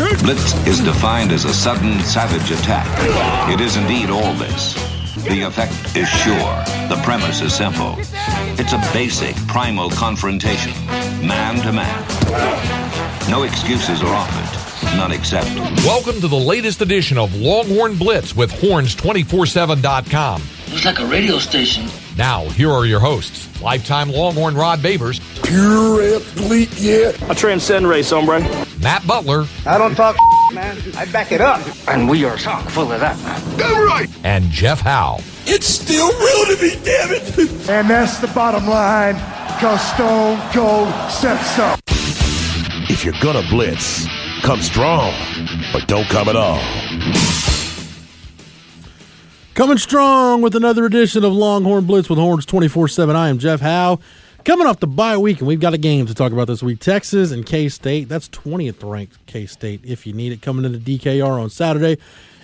[0.00, 2.86] Blitz is defined as a sudden, savage attack.
[3.52, 4.72] It is indeed all this.
[5.24, 6.54] The effect is sure.
[6.88, 7.96] The premise is simple.
[8.58, 10.72] It's a basic, primal confrontation,
[11.26, 13.30] man to man.
[13.30, 15.60] No excuses are offered, none accepted.
[15.84, 20.42] Welcome to the latest edition of Longhorn Blitz with horns247.com.
[20.70, 21.86] Looks like a radio station.
[22.16, 27.12] Now, here are your hosts lifetime Longhorn Rod Babers, Pure athlete, yeah.
[27.28, 28.40] I transcend race, hombre.
[28.82, 30.16] Matt Butler, I don't talk,
[30.54, 30.76] man.
[30.96, 31.60] I back it up.
[31.88, 33.58] And we are chock full of that, man.
[33.58, 34.08] Damn right.
[34.24, 35.18] and Jeff Howe.
[35.46, 37.68] It's still real to me, damn it.
[37.68, 39.14] And that's the bottom line,
[39.54, 41.76] because Stone Cold said so.
[42.92, 44.06] If you're gonna blitz,
[44.42, 45.12] come strong,
[45.72, 46.60] but don't come at all.
[49.54, 53.14] Coming strong with another edition of Longhorn Blitz with Horns 24 7.
[53.14, 53.98] I am Jeff Howe.
[54.42, 56.80] Coming off the bye week, and we've got a game to talk about this week.
[56.80, 58.08] Texas and K State.
[58.08, 60.40] That's 20th ranked K State if you need it.
[60.40, 61.98] Coming into DKR on Saturday.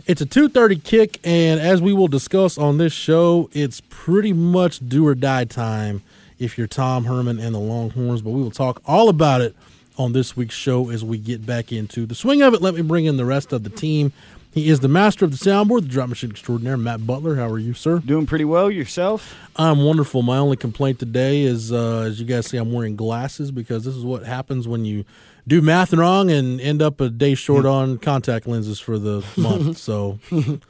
[0.07, 4.87] It's a 2:30 kick, and as we will discuss on this show, it's pretty much
[4.87, 6.03] do or die time
[6.39, 8.21] if you're Tom Herman and the Longhorns.
[8.21, 9.57] But we will talk all about it
[9.97, 12.61] on this week's show as we get back into the swing of it.
[12.61, 14.13] Let me bring in the rest of the team.
[14.57, 17.37] He is the master of the soundboard, the drop machine extraordinaire, Matt Butler.
[17.37, 17.99] How are you, sir?
[17.99, 19.35] Doing pretty well yourself.
[19.55, 20.23] I'm wonderful.
[20.23, 23.95] My only complaint today is, uh, as you guys see, I'm wearing glasses because this
[23.95, 25.05] is what happens when you
[25.47, 29.77] do math wrong and end up a day short on contact lenses for the month.
[29.77, 30.19] So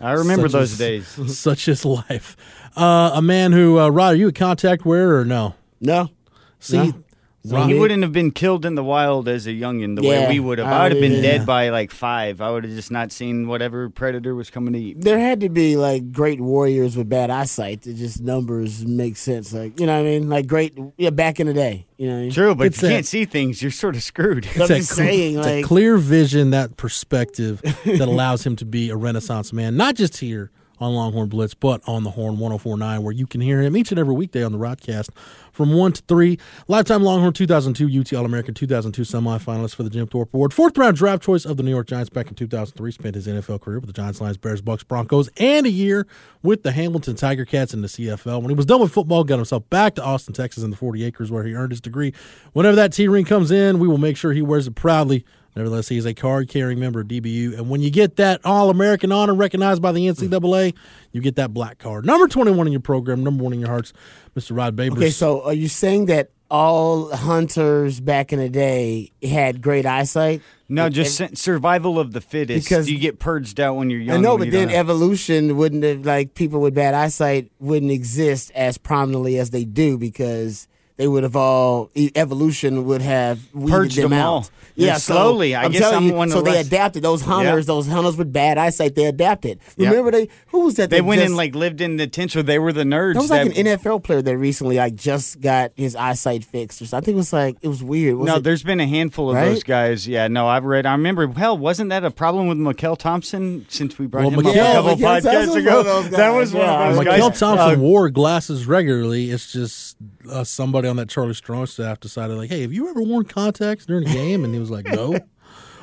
[0.01, 1.39] I remember those is- days.
[1.39, 2.37] such is life.
[2.77, 5.55] Uh, a man who, uh, Rod, are you a contact wearer or no?
[5.81, 6.11] No.
[6.59, 7.05] See, No.
[7.53, 10.29] Rod- He wouldn't have been killed in the wild as a youngin the Yeah, way
[10.35, 10.67] we would have.
[10.69, 12.41] I I would have been mean, dead by like five.
[12.41, 15.01] I would have just not seen whatever predator was coming to eat.
[15.01, 17.83] There had to be like great warriors with bad eyesight.
[17.83, 19.53] That just numbers make sense.
[19.53, 20.29] Like you know what I mean?
[20.29, 21.87] Like great yeah, back in the day.
[21.99, 22.33] You know what I mean?
[22.33, 24.47] True, but It's if you that- can't see things, you're sort of screwed.
[24.61, 28.91] I'm that saying, it's like a clear vision, that perspective that allows him to be
[28.91, 33.13] a renaissance man, not just here on Longhorn Blitz, but on the Horn 1049, where
[33.15, 35.09] you can hear him each and every weekday on the Rodcast
[35.57, 36.39] from 1 to 3.
[36.69, 40.53] Lifetime Longhorn 2002 UT All American 2002 semifinalist for the Jim Thorpe Award.
[40.53, 42.93] Fourth round draft choice of the New York Giants back in 2003.
[42.93, 46.07] Spent his NFL career with the Giants, Lions, Bears, Bucks, Broncos, and a year
[46.43, 48.43] with the Hamilton Tiger Cats in the CFL.
[48.43, 51.03] When he was done with football, got himself back to Austin, Texas, in the 40
[51.05, 52.13] acres where he earned his degree.
[52.53, 55.25] Whenever that T ring comes in, we will make sure he wears it proudly.
[55.57, 57.57] Nevertheless, he is a card carrying member of DBU.
[57.57, 60.75] And when you get that All American honor recognized by the NCAA,
[61.13, 62.05] you get that black card.
[62.05, 63.95] Number 21 in your program, number one in your hearts,
[64.37, 64.55] Mr.
[64.55, 64.99] Rod Babers.
[64.99, 70.43] Okay, so are you saying that all hunters back in the day had great eyesight?
[70.69, 72.69] No, just And- survival of the fittest.
[72.69, 74.19] Because- you get purged out when you're young.
[74.19, 77.51] I know, but you then don't have- evolution wouldn't have like people with bad eyesight
[77.61, 83.41] wouldn't exist as prominently as they do because they would have all evolution would have
[83.55, 84.27] weeded Purged them, them out.
[84.27, 84.47] all.
[84.79, 85.55] Yeah, so slowly.
[85.55, 87.03] I I'm guess telling I'm you, so they less- adapted.
[87.03, 87.75] Those hunters, Yeah.
[87.75, 89.59] those hunters with bad eyesight, they adapted.
[89.79, 89.89] Yeah.
[89.89, 90.91] Remember they who was that?
[90.91, 93.15] they that went just- and like lived in the tent, so they were the nerds.
[93.15, 96.83] That was like that- an NFL player that recently like just got his eyesight fixed
[96.83, 96.97] or something.
[96.97, 98.17] I think it was like it was weird.
[98.17, 99.47] Was no, it- there's been a handful of Right?
[99.49, 100.07] those guys.
[100.07, 100.85] Yeah, no, I've read.
[100.85, 101.27] I remember.
[101.29, 104.69] Hell, wasn't that a problem with Mikel Thompson since we brought Well, him Mikael- up
[104.69, 105.71] a couple Mikael Thompson podcasts was ago?
[105.71, 106.89] one of those That guys, was one yeah.
[106.89, 107.39] of those Mikael guys.
[107.41, 109.31] Thompson Uh, wore glasses regularly.
[109.31, 109.97] It's just
[110.31, 113.87] uh, somebody on that Charlie Strong staff decided, like, hey, have you ever worn contacts
[113.87, 114.45] during a game?
[114.45, 115.19] And he was like, no.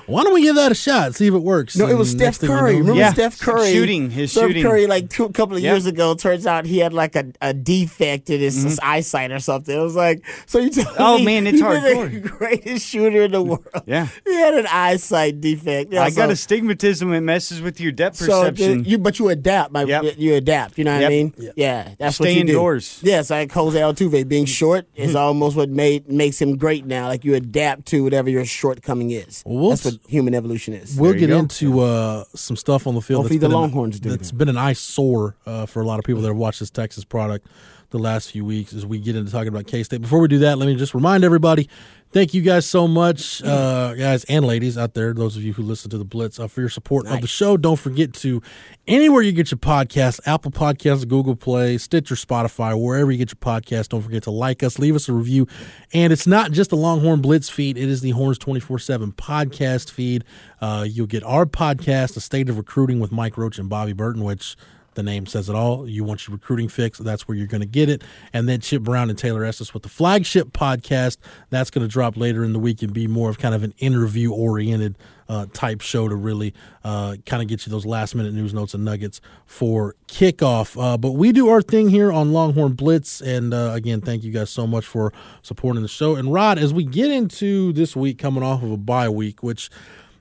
[0.06, 1.16] Why don't we give that a shot?
[1.16, 1.76] See if it works.
[1.78, 2.76] No, it was Steph next thing you Curry.
[2.78, 3.14] Remember Yeah.
[3.14, 4.48] Steph Curry Shooting, his shooting.
[4.48, 4.64] Steph shooting.
[4.64, 5.72] Curry, like two, a couple of Yeah.
[5.72, 9.40] years ago, turns out he had like a, a defect in his, his eyesight or
[9.40, 9.76] something.
[9.78, 11.02] It was like, so you tell Mm-hmm.
[11.02, 13.84] Oh, me man, it's he been the greatest shooter in the mm, world.
[13.86, 14.08] Yeah.
[14.26, 15.94] he had an eyesight defect.
[15.94, 17.14] Yeah, I got so- a stigmatism.
[17.16, 18.84] It messes with your depth So perception.
[18.84, 19.72] the- you, but you adapt.
[19.72, 20.16] My, Yep.
[20.18, 20.78] You adapt.
[20.78, 21.10] You know what I Yep.
[21.10, 21.54] mean?
[21.56, 22.52] Yeah, that's what Stay you do.
[22.54, 23.00] indoors.
[23.02, 24.52] Yeah, it's like Jose Altuve being mm-hmm.
[24.52, 25.18] short is mm-hmm.
[25.18, 27.08] almost what made makes him great now.
[27.08, 29.44] Like you adapt to whatever your shortcoming is.
[29.46, 30.98] Well, we'll that's s- what human evolution is.
[31.00, 31.38] We'll get go.
[31.40, 33.24] into uh, some stuff on the field.
[33.24, 34.38] Hopefully that's the been an- Longhorns do That's that.
[34.38, 37.48] been an eyesore uh, for a lot of people that have watched this Texas product
[37.92, 40.02] the last few weeks as we get into talking about K State.
[40.02, 41.70] Before we do that, let me just remind everybody
[42.14, 45.64] thank you guys so much, uh, guys and ladies out there, those of you who
[45.64, 47.58] listen to the Blitz, uh, for your support of the show.
[47.58, 48.42] Don't forget to
[48.88, 53.38] anywhere you get your podcast, Apple Podcasts, Google Play, Stitcher, Spotify, wherever you get your
[53.38, 55.48] podcast, don't forget to like us, leave us a review.
[55.92, 59.92] And it's not just the Longhorn Blitz feed, it is the Horns 24 7 podcast
[59.92, 60.24] feed.
[60.62, 64.24] Uh, you'll get our podcast, The State of Recruiting with Mike Roach and Bobby Burton,
[64.24, 64.56] which
[64.96, 65.88] the name says it all.
[65.88, 68.04] You want your recruiting fix, that's where you're going to get it.
[68.32, 71.18] And then Chip Brown and Taylor Estes with the flagship podcast.
[71.50, 73.74] That's going to drop later in the week and be more of kind of an
[73.78, 74.98] interview oriented
[75.30, 76.54] uh, type show to really
[76.84, 80.82] uh, kind of get you those last minute news notes and nuggets for kickoff.
[80.82, 83.22] Uh, but we do our thing here on Longhorn Blitz.
[83.22, 86.16] And uh, again, thank you guys so much for supporting the show.
[86.16, 89.70] And Rod, as we get into this week coming off of a bye week, which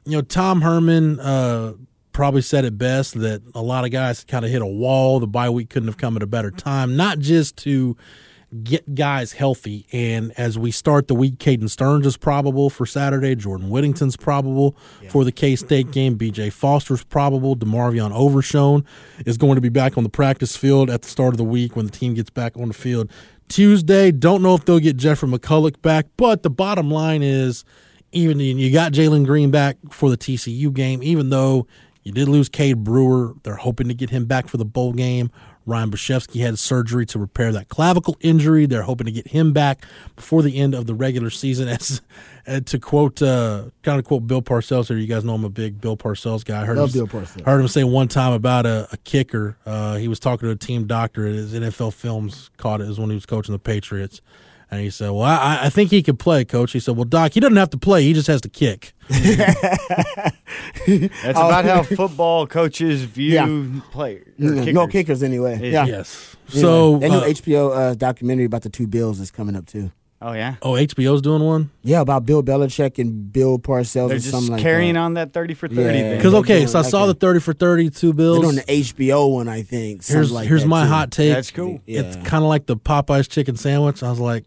[0.04, 1.74] you know, Tom Herman uh,
[2.12, 5.20] probably said it best that a lot of guys kind of hit a wall.
[5.20, 7.96] The bye week couldn't have come at a better time, not just to
[8.62, 9.86] get guys healthy.
[9.92, 13.34] And as we start the week, Caden Sterns is probable for Saturday.
[13.34, 14.76] Jordan Whittington's probable
[15.08, 16.18] for the K State game.
[16.18, 17.56] BJ Foster's probable.
[17.56, 18.84] DeMarvion Overshown
[19.24, 21.76] is going to be back on the practice field at the start of the week
[21.76, 23.10] when the team gets back on the field.
[23.48, 27.64] Tuesday, don't know if they'll get Jeffrey McCulloch back, but the bottom line is
[28.12, 31.66] even you got Jalen Green back for the TCU game, even though
[32.02, 33.34] you did lose Cade Brewer.
[33.42, 35.30] They're hoping to get him back for the bowl game.
[35.64, 38.66] Ryan Bujcevski had surgery to repair that clavicle injury.
[38.66, 39.84] They're hoping to get him back
[40.16, 41.68] before the end of the regular season.
[41.72, 42.00] As
[42.46, 44.96] uh, to quote, uh, kind of quote Bill Parcells here.
[44.96, 46.62] You guys know I'm a big Bill Parcells guy.
[46.62, 47.44] I heard Love him, Bill Parcells.
[47.46, 49.56] Heard him say one time about a, a kicker.
[49.64, 51.26] Uh, he was talking to a team doctor.
[51.26, 52.84] His NFL films caught it.
[52.84, 54.20] It was when he was coaching the Patriots.
[54.72, 57.32] And he said, "Well, I, I think he could play, coach." He said, "Well, Doc,
[57.34, 58.04] he doesn't have to play.
[58.04, 58.94] He just has to kick."
[60.86, 63.80] That's about how football coaches view Yeah.
[63.90, 64.26] players.
[64.40, 64.92] or Mm, No kickers.
[64.92, 65.58] kickers anyway.
[65.70, 65.84] Yeah.
[65.86, 66.36] Yes.
[66.48, 69.66] Anyway, So, that new uh, HBO uh, documentary about the two Bills is coming up
[69.66, 69.92] too.
[70.24, 71.70] Oh yeah, oh, HBO's doing one.
[71.82, 75.00] Yeah, about Bill Belichick and Bill Parcells they're or just something like carrying that.
[75.00, 75.98] on that thirty for thirty.
[75.98, 76.10] Yeah.
[76.10, 76.16] thing.
[76.18, 78.40] Because okay, doing so I saw a- the thirty for thirty two They're bills.
[78.40, 80.06] doing the HBO one, I think.
[80.06, 80.88] here's like here's my too.
[80.90, 81.34] hot take.
[81.34, 81.80] That's cool.
[81.88, 84.04] It's kind of like the Popeyes chicken sandwich.
[84.04, 84.44] I was like,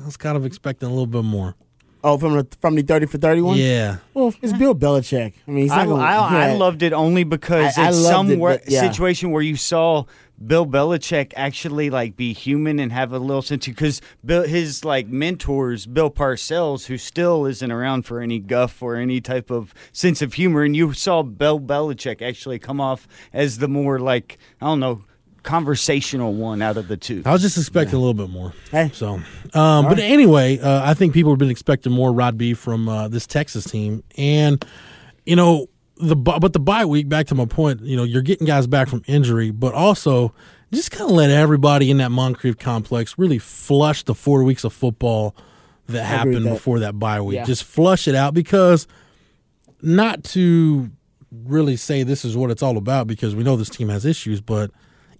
[0.00, 1.54] I was kind of expecting a little bit more.
[2.02, 3.58] Oh, from the from the thirty for thirty one.
[3.58, 5.34] Yeah, Well, it's Bill Belichick.
[5.46, 8.08] I mean, he's I, gonna, I, I loved it only because I- I it's loved
[8.14, 8.80] some it, but yeah.
[8.80, 10.04] situation where you saw
[10.46, 15.08] Bill Belichick actually like be human and have a little sense because Bill his like
[15.08, 20.22] mentors Bill Parcells who still isn't around for any guff or any type of sense
[20.22, 24.66] of humor and you saw Bill Belichick actually come off as the more like I
[24.68, 25.02] don't know
[25.42, 27.22] conversational one out of the two.
[27.24, 28.52] I was just expecting a little bit more.
[28.70, 28.90] Hey.
[28.92, 29.20] So,
[29.54, 33.08] um, but anyway, uh, I think people have been expecting more Rod B from uh,
[33.08, 34.64] this Texas team, and
[35.24, 37.08] you know the but the bye week.
[37.08, 40.34] Back to my point, you know, you're getting guys back from injury, but also
[40.72, 44.72] just kind of let everybody in that Moncrief complex really flush the four weeks of
[44.72, 45.34] football
[45.86, 46.50] that happened that.
[46.50, 47.36] before that bye week.
[47.36, 47.44] Yeah.
[47.44, 48.86] Just flush it out because
[49.82, 50.90] not to
[51.30, 54.40] really say this is what it's all about because we know this team has issues,
[54.40, 54.70] but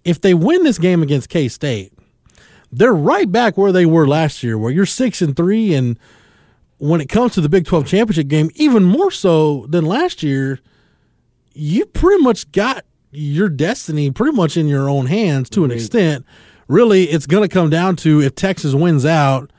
[0.03, 1.93] if they win this game against K State,
[2.71, 5.99] they're right back where they were last year, where you're six and three, and
[6.77, 10.59] when it comes to the Big Twelve championship game, even more so than last year,
[11.53, 16.25] you pretty much got your destiny pretty much in your own hands to an extent.
[16.67, 19.51] Really, it's going to come down to if Texas wins out.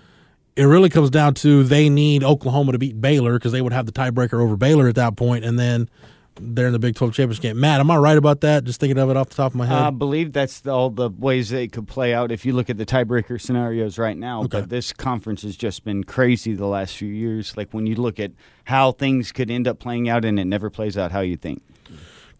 [0.56, 3.86] It really comes down to they need Oklahoma to beat Baylor because they would have
[3.86, 5.88] the tiebreaker over Baylor at that point, and then
[6.42, 7.60] they're in the Big Twelve championship game.
[7.60, 8.64] Matt, am I right about that?
[8.64, 9.78] Just thinking of it off the top of my head.
[9.78, 12.78] I believe that's the, all the ways they could play out if you look at
[12.78, 14.40] the tiebreaker scenarios right now.
[14.40, 14.60] Okay.
[14.60, 17.56] But this conference has just been crazy the last few years.
[17.56, 18.32] Like when you look at
[18.64, 21.62] how things could end up playing out and it never plays out how you think.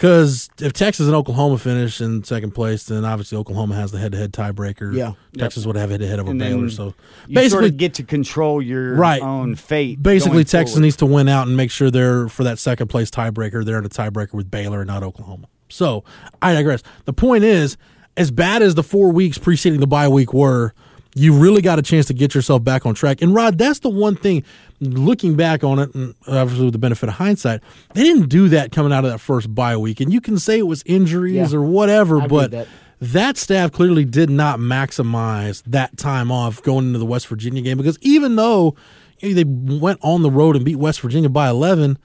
[0.03, 4.33] Because if Texas and Oklahoma finish in second place, then obviously Oklahoma has the head-to-head
[4.33, 4.93] tiebreaker.
[4.93, 5.13] Yeah.
[5.39, 6.63] Texas would have head-to-head over And Baylor.
[6.63, 6.87] then So
[7.29, 9.23] You basically, sort of get to control your Right.
[9.23, 10.03] own fate.
[10.03, 10.83] basically Texas forward.
[10.83, 13.65] needs to win out and make sure they're for that second place tiebreaker.
[13.65, 15.47] They're in a tiebreaker with Baylor and not Oklahoma.
[15.69, 16.03] So
[16.43, 16.83] I digress.
[17.05, 17.77] The point is,
[18.17, 20.75] as bad as the four weeks preceding the bye week were,
[21.15, 23.23] you really got a chance to get yourself back on track.
[23.23, 24.43] And Rod, that's the one thing.
[24.83, 27.61] Looking back on it, and obviously with the benefit of hindsight,
[27.95, 30.01] they didn't do that coming out of that first bye week.
[30.01, 31.59] And you can say it was injuries Yeah.
[31.59, 32.69] or whatever, I but that.
[33.01, 37.77] that staff clearly did not maximize that time off going into the West Virginia game
[37.79, 38.75] because even though
[39.21, 39.45] you know, they
[39.79, 41.97] went on the road and beat West Virginia by 11,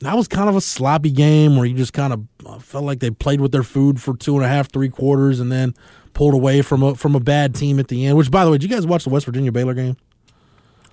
[0.00, 3.00] that was kind of a sloppy game where you just kind of uh, felt like
[3.00, 5.74] they played with their food for two and a half, three quarters, and then
[6.14, 8.16] pulled away from a from a bad team at the end.
[8.16, 9.96] Which, by the way, did you guys watch the West Virginia Baylor game?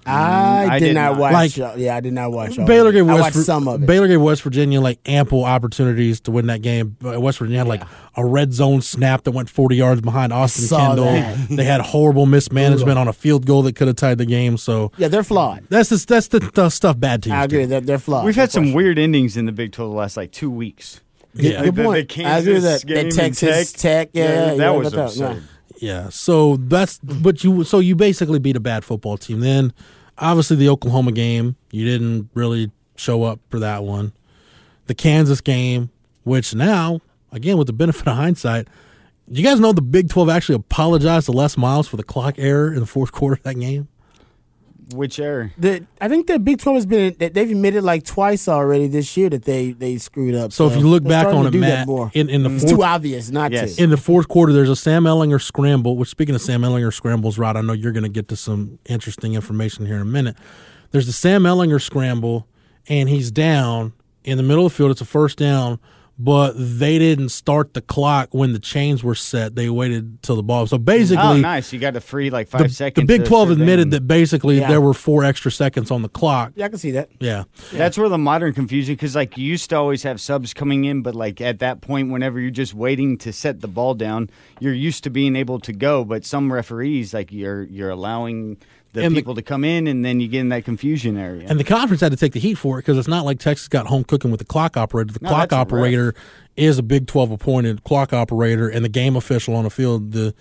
[0.10, 1.20] I, I did, did not not.
[1.20, 1.58] watch.
[1.58, 2.58] Like- uh, yeah, I did not watch.
[2.58, 3.86] all Baylor gave West watched Vir- some of it.
[3.86, 6.98] Baylor gave West Virginia like ample opportunities to win that game.
[7.06, 7.84] Uh, West Virginia had like
[8.16, 11.06] a red zone snap that went 40 yards behind Austin saw Kendall.
[11.06, 11.38] that.
[11.50, 14.58] They had horrible mismanagement on a field goal that could have tied the game.
[14.58, 15.66] So yeah, they're flawed.
[15.70, 17.60] that's the, that's the, the stuff bad teams I agree.
[17.64, 17.68] do.
[17.68, 18.26] They're, they're flawed.
[18.26, 18.76] We've No had some question.
[18.78, 21.02] weird endings in the Big 12 the last like two weeks.
[21.34, 21.64] Yeah.
[21.64, 22.18] Good the- the point.
[22.20, 22.86] I agree that.
[22.86, 23.82] game That and Texas Tech.
[23.82, 24.10] Tech.
[24.14, 24.72] Yeah, Yeah, yeah, that yeah,
[25.06, 25.40] was yeah.
[25.82, 26.10] Yeah.
[26.10, 29.40] So that's but you so you basically beat a bad football team.
[29.40, 29.72] Then
[30.20, 34.14] obviously the Oklahoma game, you didn't really show up for that one.
[34.88, 35.90] The Kansas game,
[36.24, 38.68] which now, again with the benefit of hindsight,
[39.32, 42.74] you guys know the Big 12 actually apologized to Les Miles for the clock error
[42.74, 43.88] in the fourth quarter of that game?
[44.94, 45.52] Which error?
[45.58, 49.16] The, I think the Big Twelve has been that they've admitted like twice already this
[49.16, 50.52] year that they they screwed up.
[50.52, 52.12] So if you look back on it, do that Matt, more.
[52.14, 53.76] in, in the it's fourth too obvious not Yes.
[53.76, 53.84] to.
[53.84, 55.96] in the fourth quarter, there's a Sam Ehlinger scramble.
[55.96, 58.80] Which, speaking of Sam Ehlinger scrambles, Rod, I know you're going to get to some
[58.86, 60.36] interesting information here in a minute.
[60.92, 62.48] There's the Sam Ehlinger scramble,
[62.88, 63.94] and he's down,
[64.24, 64.92] in the middle of the field.
[64.92, 65.80] It's a first down,
[66.22, 69.56] but they didn't start the clock when the chains were set.
[69.56, 70.68] They waited till the ball.
[70.68, 71.72] So basically, oh, nice!
[71.72, 73.08] You got a free like five the, seconds.
[73.08, 73.90] the Big Twelve admitted them.
[73.92, 74.68] that basically Yeah.
[74.68, 76.52] there were four extra seconds on the clock.
[76.56, 77.10] Yeah, I can see that.
[77.22, 80.84] Yeah, That's where the modern confusion, because like you used to always have subs coming
[80.84, 84.30] in, but like at that point, whenever you're just waiting to set the ball down,
[84.60, 86.04] you're used to being able to go.
[86.04, 88.58] But some referees, like you're you're allowing
[88.94, 91.46] the And the- people to come in, and then you get in that confusion area.
[91.48, 93.68] and the conference had to take the heat for it because it's not like Texas
[93.68, 95.14] got home cooking with the clock operator.
[95.14, 95.68] The No, clock that's a ref.
[95.68, 96.16] operator
[96.58, 100.34] is a Big Twelve appointed clock operator, and the game official on the field, the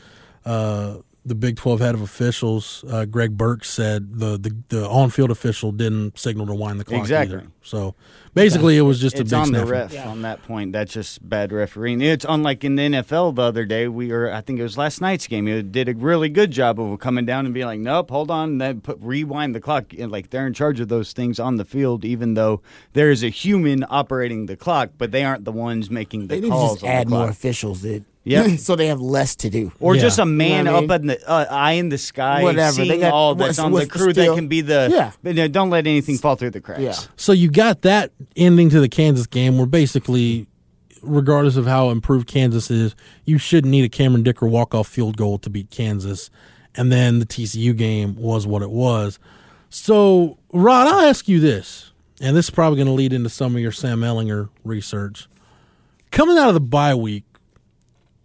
[0.47, 5.11] uh, the Big Twelve head of officials, uh, Greg Burks said the the, the on
[5.11, 7.37] field official didn't signal to wind the clock Exactly.
[7.37, 7.49] either.
[7.63, 7.95] So
[8.45, 9.71] basically, it was just it's a big on the snafu.
[9.71, 10.73] ref on that point.
[10.73, 12.01] That's just bad refereeing.
[12.01, 13.89] It's unlike in the NFL the other day.
[13.89, 15.47] We were, I think it was last night's game.
[15.49, 18.51] It did a really good job of coming down and being like, "Nope, hold on,"
[18.51, 19.93] and then put rewind the clock.
[19.99, 23.23] And like they're in charge of those things on the field, even though there is
[23.23, 26.51] a human operating the clock, but they aren't the ones making the They need to
[26.51, 26.73] calls.
[26.75, 27.31] just on the add more clock.
[27.31, 28.05] officials, dude.
[28.29, 28.57] Yeah.
[28.57, 29.73] so they have less to do.
[29.81, 30.03] Or Yeah.
[30.03, 30.91] just a man You know what I mean?
[30.91, 32.77] up in the uh, eye in the sky, Whatever.
[32.77, 34.11] They seeing got- all that's what's- on the what's crew.
[34.13, 35.13] still- that can be the Yeah.
[35.23, 36.81] But no, don't let anything fall through the cracks.
[36.83, 36.95] Yeah.
[37.17, 40.47] So you got that ending to the Kansas game where basically,
[41.03, 42.95] regardless of how improved Kansas is,
[43.25, 46.31] you shouldn't need a Cameron Dicker walk off field goal to beat Kansas.
[46.75, 49.19] And then the TCU game was what it was.
[49.71, 53.55] So, Rod, I'll ask you this, and this is probably going to lead into some
[53.55, 55.29] of your Sam Ehlinger research.
[56.11, 57.25] Coming out of the bye week,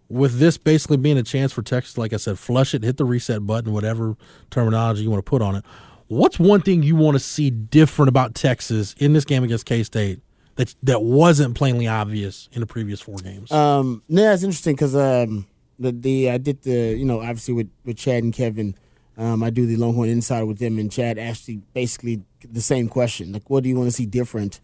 [0.08, 3.04] with this basically being a chance for Texas, like I said, flush it, hit the
[3.04, 4.16] reset button, whatever
[4.50, 5.64] terminology you want to put on it.
[6.08, 9.82] What's one thing you want to see different about Texas in this game against K
[9.82, 10.20] State
[10.56, 13.50] that that wasn't plainly obvious in the previous four games?
[13.50, 15.46] Um, it's interesting because um,
[15.78, 18.74] the the I did the you know obviously with with Chad and Kevin,
[19.16, 22.88] um, I do the Longhorn Insider with them, and Chad asked me basically the same
[22.88, 24.60] question, like, what do you want to see different?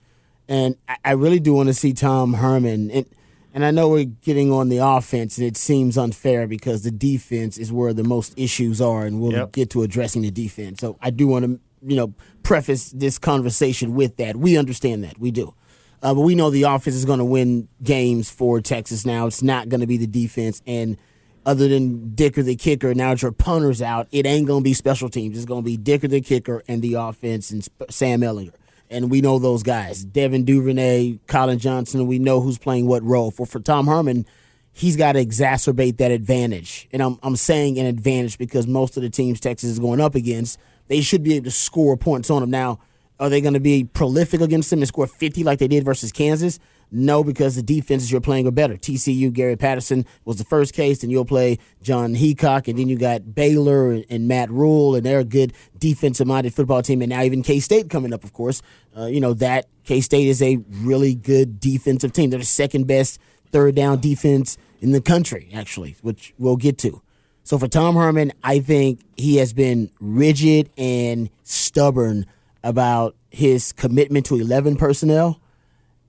[0.48, 3.06] And I, I really do want to see Tom Herman, and
[3.54, 7.58] and I know we're getting on the offense, and it seems unfair because the defense
[7.58, 9.52] is where the most issues are, and we'll Yep.
[9.52, 10.80] get to addressing the defense.
[10.80, 14.36] So I do want to you know preface this conversation with that.
[14.36, 15.54] We understand that we do.
[16.02, 19.26] Uh, but we know the offense is going to win games for Texas now.
[19.26, 20.62] It's not going to be the defense.
[20.66, 20.96] And
[21.44, 24.72] other than Dicker the kicker, now that your punter's out, it ain't going to be
[24.72, 25.36] special teams.
[25.36, 28.54] It's going to be Dicker the kicker and the offense and Sp- Sam Ehlinger.
[28.90, 32.06] And we know those guys Devin Duvernay, Collin Johnson.
[32.06, 33.30] We know who's playing what role.
[33.30, 34.26] For, for Tom Herman,
[34.72, 36.88] he's got to exacerbate that advantage.
[36.92, 40.14] And I'm, I'm saying an advantage because most of the teams Texas is going up
[40.14, 42.50] against, they should be able to score points on them.
[42.50, 42.80] Now,
[43.20, 46.10] are they going to be prolific against them and score 50 like they did versus
[46.10, 46.58] Kansas?
[46.92, 48.76] No, because the defenses you're playing are better.
[48.76, 52.98] TCU, Gary Patterson was the first case, and you'll play Jon Heacock, and then you
[52.98, 57.00] got Baylor and, and Matt Rhule, and they're a good defensive minded football team.
[57.00, 58.62] And now even K State coming up, of course.
[58.96, 62.30] Uh, you know, that K State is a really good defensive team.
[62.30, 63.20] They're the second best
[63.52, 67.02] third down defense in the country, actually, which we'll get to.
[67.44, 72.26] So for Tom Herman, I think he has been rigid and stubborn
[72.62, 75.40] about his commitment to 11 personnel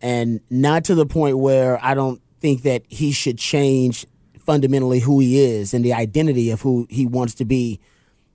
[0.02, 4.06] and not to the point where I don't think that he should change
[4.40, 7.80] fundamentally who he is and the identity of who he wants to be.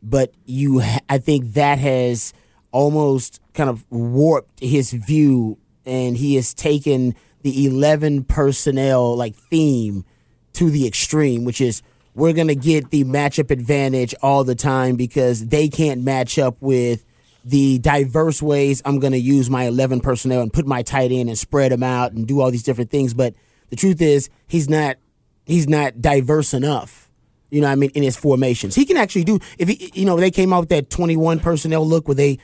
[0.03, 2.33] But you, I think that has
[2.71, 10.05] almost kind of warped his view, and he has taken the 11 personnel like theme
[10.53, 11.83] to the extreme, which is
[12.15, 16.57] we're going to get the matchup advantage all the time because they can't match up
[16.61, 17.05] with
[17.49, 21.29] the diverse ways I'm going to use my 11 personnel and put my tight end
[21.29, 23.15] and spread them out and do all these different things.
[23.15, 23.35] But
[23.71, 24.97] the truth is, he's not
[25.45, 27.09] he's not diverse enough.
[27.50, 29.38] You know, what I mean, in his formations, he can actually do.
[29.59, 32.38] If he, you know, they came out with that 21 personnel look where they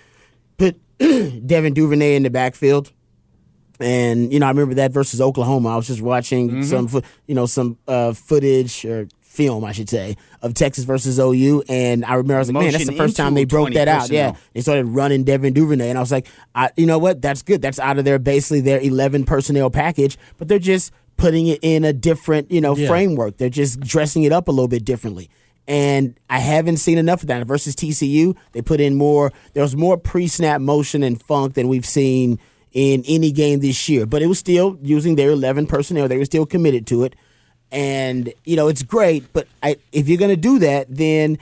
[0.56, 2.92] put Devin Duvernay in the backfield.
[3.80, 5.70] And you know, I remember that versus Oklahoma.
[5.70, 6.86] I was just watching Mm-hmm.
[6.86, 11.64] some, you know, some uh, footage or film, I should say, of Texas versus OU.
[11.68, 14.10] And I remember I was like, man, that's the first time they broke that out.
[14.10, 17.22] Yeah, they started running Devin Duvernay, and I was like, I, you know what?
[17.22, 17.62] That's good.
[17.62, 21.84] That's out of their basically their eleven personnel package, but they're just putting it in
[21.84, 22.88] a different, you know, Yeah.
[22.88, 23.36] framework.
[23.38, 25.30] They're just dressing it up a little bit differently.
[25.68, 27.46] And I haven't seen enough of that.
[27.46, 29.32] Versus TCU, they put in more.
[29.54, 32.38] There was more pre-snap motion and funk than we've seen
[32.72, 34.04] in any game this year.
[34.04, 36.08] But it was still using their eleven personnel.
[36.08, 37.14] They were still committed to it
[37.72, 39.32] and you know it's great.
[39.32, 41.38] But I, if you're going to do that, then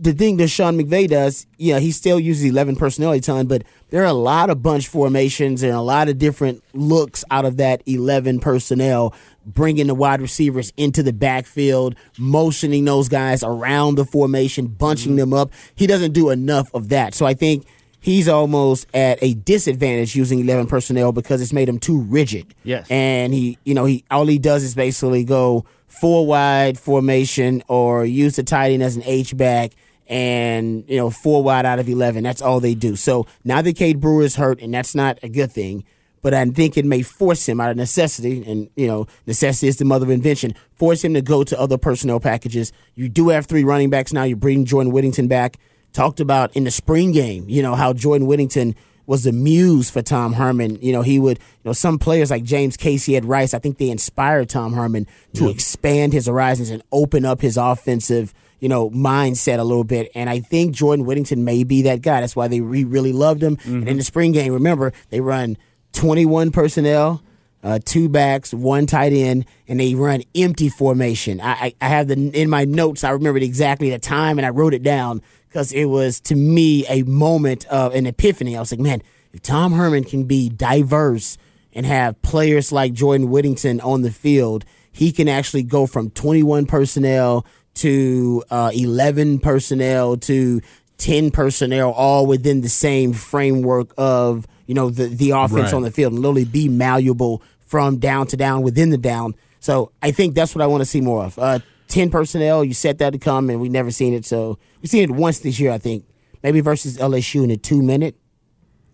[0.00, 3.64] the thing that Sean McVay does, yeah, he still uses 11 personnel a ton, but
[3.90, 7.56] there are a lot of bunch formations and a lot of different looks out of
[7.56, 9.12] that 11 personnel,
[9.44, 15.30] bringing the wide receivers into the backfield, motioning those guys around the formation, bunching mm-hmm.
[15.30, 15.50] them up.
[15.74, 17.12] He doesn't do enough of that.
[17.12, 17.66] So I think
[18.02, 22.54] he's almost at a disadvantage using 11 personnel because it's made him too rigid.
[22.64, 22.86] Yes.
[22.90, 28.04] And he, you know, he all he does is basically go four wide formation or
[28.04, 29.72] use the tight end as an H back
[30.08, 32.22] and, you know, four wide out of 11.
[32.24, 32.96] That's all they do.
[32.96, 35.84] So now that Cade Brewer is hurt, and that's not a good thing,
[36.22, 39.76] but I think it may force him out of necessity, and, you know, necessity is
[39.78, 42.72] the mother of invention, force him to go to other personnel packages.
[42.94, 44.24] You do have three running backs now.
[44.24, 45.58] You're bringing Jordan Whittington back.
[45.92, 48.74] Talked about in the spring game, you know, how Jordan Whittington
[49.06, 50.78] was the muse for Tom Herman.
[50.80, 53.78] You know, he would, you know, some players like James Casey at Rice, I think
[53.78, 58.90] they inspired Tom Herman to expand his horizons and open up his offensive, you know,
[58.90, 60.10] mindset a little bit.
[60.14, 62.20] And I think Jordan Whittington may be that guy.
[62.20, 63.58] That's why they re- really loved him.
[63.64, 65.58] And in the spring game, remember, they run
[65.92, 67.22] 21 personnel.
[67.64, 71.40] Uh, two backs, one tight end, and they run empty formation.
[71.40, 73.04] I, I, I have the in my notes.
[73.04, 75.22] I remembered exactly the time, and I wrote it down
[75.52, 78.56] because it was to me a moment of an epiphany.
[78.56, 79.02] I was like, man,
[79.34, 81.36] if Tom Herman can be diverse
[81.74, 86.64] and have players like Jordan Whittington on the field, he can actually go from 21
[86.64, 87.44] personnel
[87.74, 90.62] to uh, 11 personnel to
[90.96, 95.74] 10 personnel, all within the same framework of you know the the offense Right.
[95.74, 99.34] on the field, and literally be malleable from down to down within the down.
[99.60, 101.38] So I think that's what I want to see more of.
[101.38, 101.58] Uh,
[101.92, 104.24] 10 personnel, you set that to come, and we never seen it.
[104.24, 106.06] So we've seen it once this year, I think.
[106.42, 108.16] Maybe versus LSU in a two minute.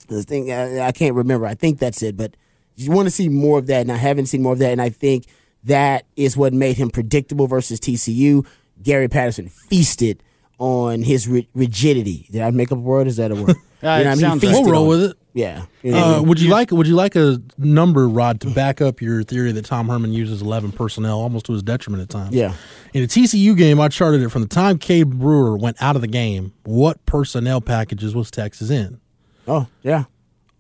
[0.09, 1.47] The thing I, I can't remember.
[1.47, 2.37] I think that's it, but
[2.75, 4.73] you want to see more of that, and I haven't seen more of that.
[4.73, 5.27] And I think
[5.65, 8.47] that is what made him predictable versus TCU.
[8.83, 10.23] Gary Patterson feasted
[10.59, 12.27] on his ri- rigidity.
[12.31, 13.07] Did I make up a word?
[13.07, 13.57] Is that a word?
[13.81, 14.33] Uh, it I mean?
[14.33, 15.17] He feasted We'll roll on with it.
[15.39, 15.67] Yeah.
[15.83, 18.51] You know what I Uh, would you like would you like a number, Rod, to
[18.51, 22.09] back up your theory that Tom Herman uses eleven personnel almost to his detriment at
[22.09, 22.35] times?
[22.35, 22.55] Yeah.
[22.93, 26.03] In the TCU game, I charted it from the time Cade Brewer went out of
[26.03, 26.53] the game.
[26.65, 29.01] What personnel packages was Texas in?
[29.47, 30.05] oh, yeah.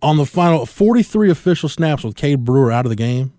[0.00, 3.32] On the final 43 official snaps with Cade Brewer out of the game,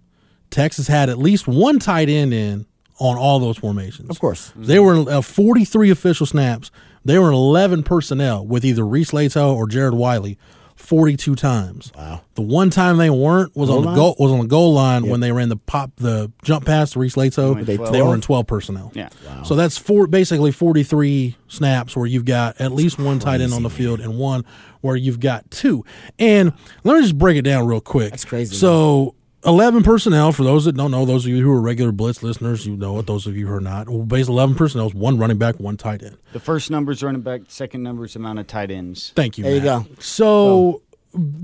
[0.49, 2.65] Texas had at least one tight end in
[2.99, 4.09] on all those formations.
[4.09, 4.51] Of course.
[4.57, 6.69] They were in uh, 43 official snaps.
[7.05, 10.37] They were in 11 personnel with either Reese Leitao or Jared Wiley
[10.79, 11.91] 42 times.
[11.95, 12.21] Wow.
[12.35, 13.95] The one time they weren't was on the line?
[13.95, 16.99] goal was on the goal line when they ran the pop the jump pass to
[16.99, 17.63] Reese Leitao.
[17.65, 18.91] They They, were in 12 personnel.
[18.95, 19.09] Yeah.
[19.27, 19.43] Wow.
[19.43, 23.61] So that's four basically 43 snaps where you've got at least one tight end on
[23.61, 24.45] the field and one
[24.81, 25.83] where you've got two.
[26.17, 28.11] And let me just break it down real quick.
[28.11, 29.15] That's crazy, So
[29.45, 32.65] 11 personnel, for those that don't know, those of you who are regular Blitz listeners,
[32.65, 33.07] you know it.
[33.07, 35.77] Those of you who are not, well, basically 11 personnel is one running back, one
[35.77, 36.17] tight end.
[36.33, 39.13] The first number is running back, second number is amount of tight ends.
[39.15, 39.45] Thank you.
[39.45, 39.85] There you go.
[39.99, 40.81] So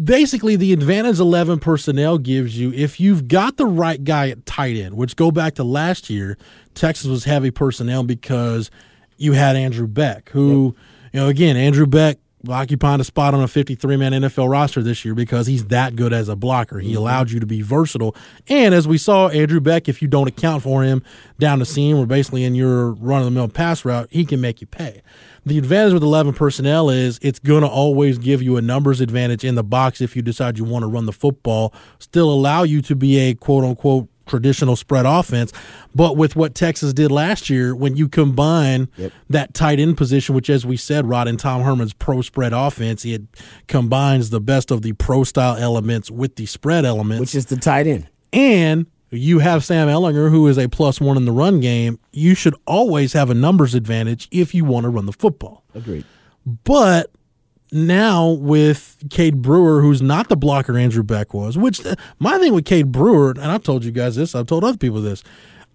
[0.03, 4.75] basically, the advantage 11 personnel gives you if you've got the right guy at tight
[4.75, 6.37] end, which go back to last year,
[6.73, 8.69] Texas was heavy personnel because
[9.17, 10.75] you had Andrew Beck, who,
[11.13, 12.17] you know, again, Andrew Beck
[12.49, 16.13] occupying a spot on a 53 man NFL roster this year because he's that good
[16.13, 16.79] as a blocker.
[16.79, 16.97] He mm-hmm.
[16.97, 18.15] allowed you to be versatile.
[18.47, 21.03] And as we saw, Andrew Beck, if you don't account for him
[21.39, 24.41] down the seam or basically in your run of the mill pass route, he can
[24.41, 25.01] make you pay.
[25.45, 29.43] The advantage with 11 personnel is it's going to always give you a numbers advantage
[29.43, 32.81] in the box if you decide you want to run the football, still allow you
[32.81, 35.51] to be a quote unquote traditional spread offense.
[35.93, 38.89] But with what Texas did last year, when you combine
[39.29, 43.05] that tight end position, which, as we said, Rod and Tom Herman's pro spread offense,
[43.05, 43.23] it
[43.67, 47.57] combines the best of the pro style elements with the spread elements Which is the
[47.57, 48.07] tight end.
[48.33, 52.35] and you have Sam Ehlinger, who is a plus one in the run game, you
[52.35, 55.63] should always have a numbers advantage if you want to run the football.
[55.73, 56.03] Agreed.
[56.65, 57.11] But
[57.75, 62.53] now with Cade Brewer, who's not the blocker Andrew Beck was, which uh, my thing
[62.53, 65.23] with Cade Brewer, and I've told you guys this, I've told other people this,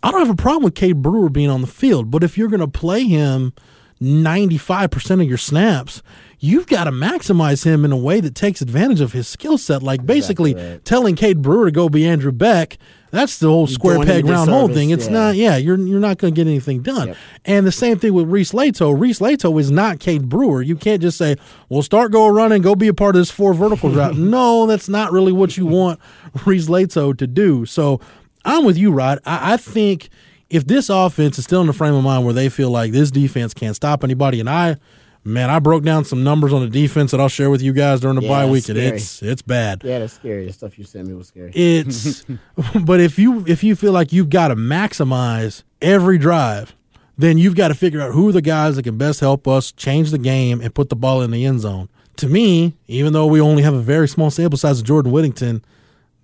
[0.03, 2.49] I don't have a problem with Cade Brewer being on the field, but if you're
[2.49, 3.53] going to play him
[4.01, 6.03] 95% of your snaps,
[6.39, 9.83] you've got to maximize him in a way that takes advantage of his skill set.
[9.83, 12.79] Like basically telling Cade Brewer to go be Andrew Beck,
[13.11, 14.91] that's the whole square peg round hole thing.
[14.91, 15.13] It's yeah.
[15.13, 17.17] not, yeah, you're you're not going to get anything done.
[17.45, 18.99] And the same thing with Reese Leitao.
[18.99, 20.63] Reese Leitao is not Cade Brewer.
[20.63, 21.37] You can't just say,
[21.69, 24.89] "Well, start go running, go be a part of this four vertical route." No, that's
[24.89, 25.99] not really what you want
[26.47, 27.67] Reese Leitao to do.
[27.67, 28.01] So
[28.45, 29.19] I'm with you, Rod.
[29.25, 30.09] I, I think
[30.51, 33.11] if this offense is still in the frame of mind where they feel like this
[33.11, 34.77] defense can't stop anybody, and I,
[35.25, 38.01] man, I broke down some numbers on the defense that I'll share with you guys
[38.01, 38.97] during the Yeah, bye week, and scary.
[38.97, 40.47] it's it's bad Yeah, that's scary.
[40.47, 41.51] The stuff you sent me was scary.
[41.55, 42.25] it's
[42.85, 46.75] but if you if you feel like you've got to maximize every drive
[47.19, 49.73] then you've got to figure out who are the guys that can best help us
[49.73, 53.27] change the game and put the ball in the end zone to me even though
[53.27, 55.63] we only have a very small sample size of jordan whittington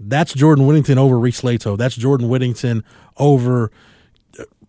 [0.00, 2.82] that's jordan whittington over reese leitao that's jordan whittington
[3.18, 3.70] over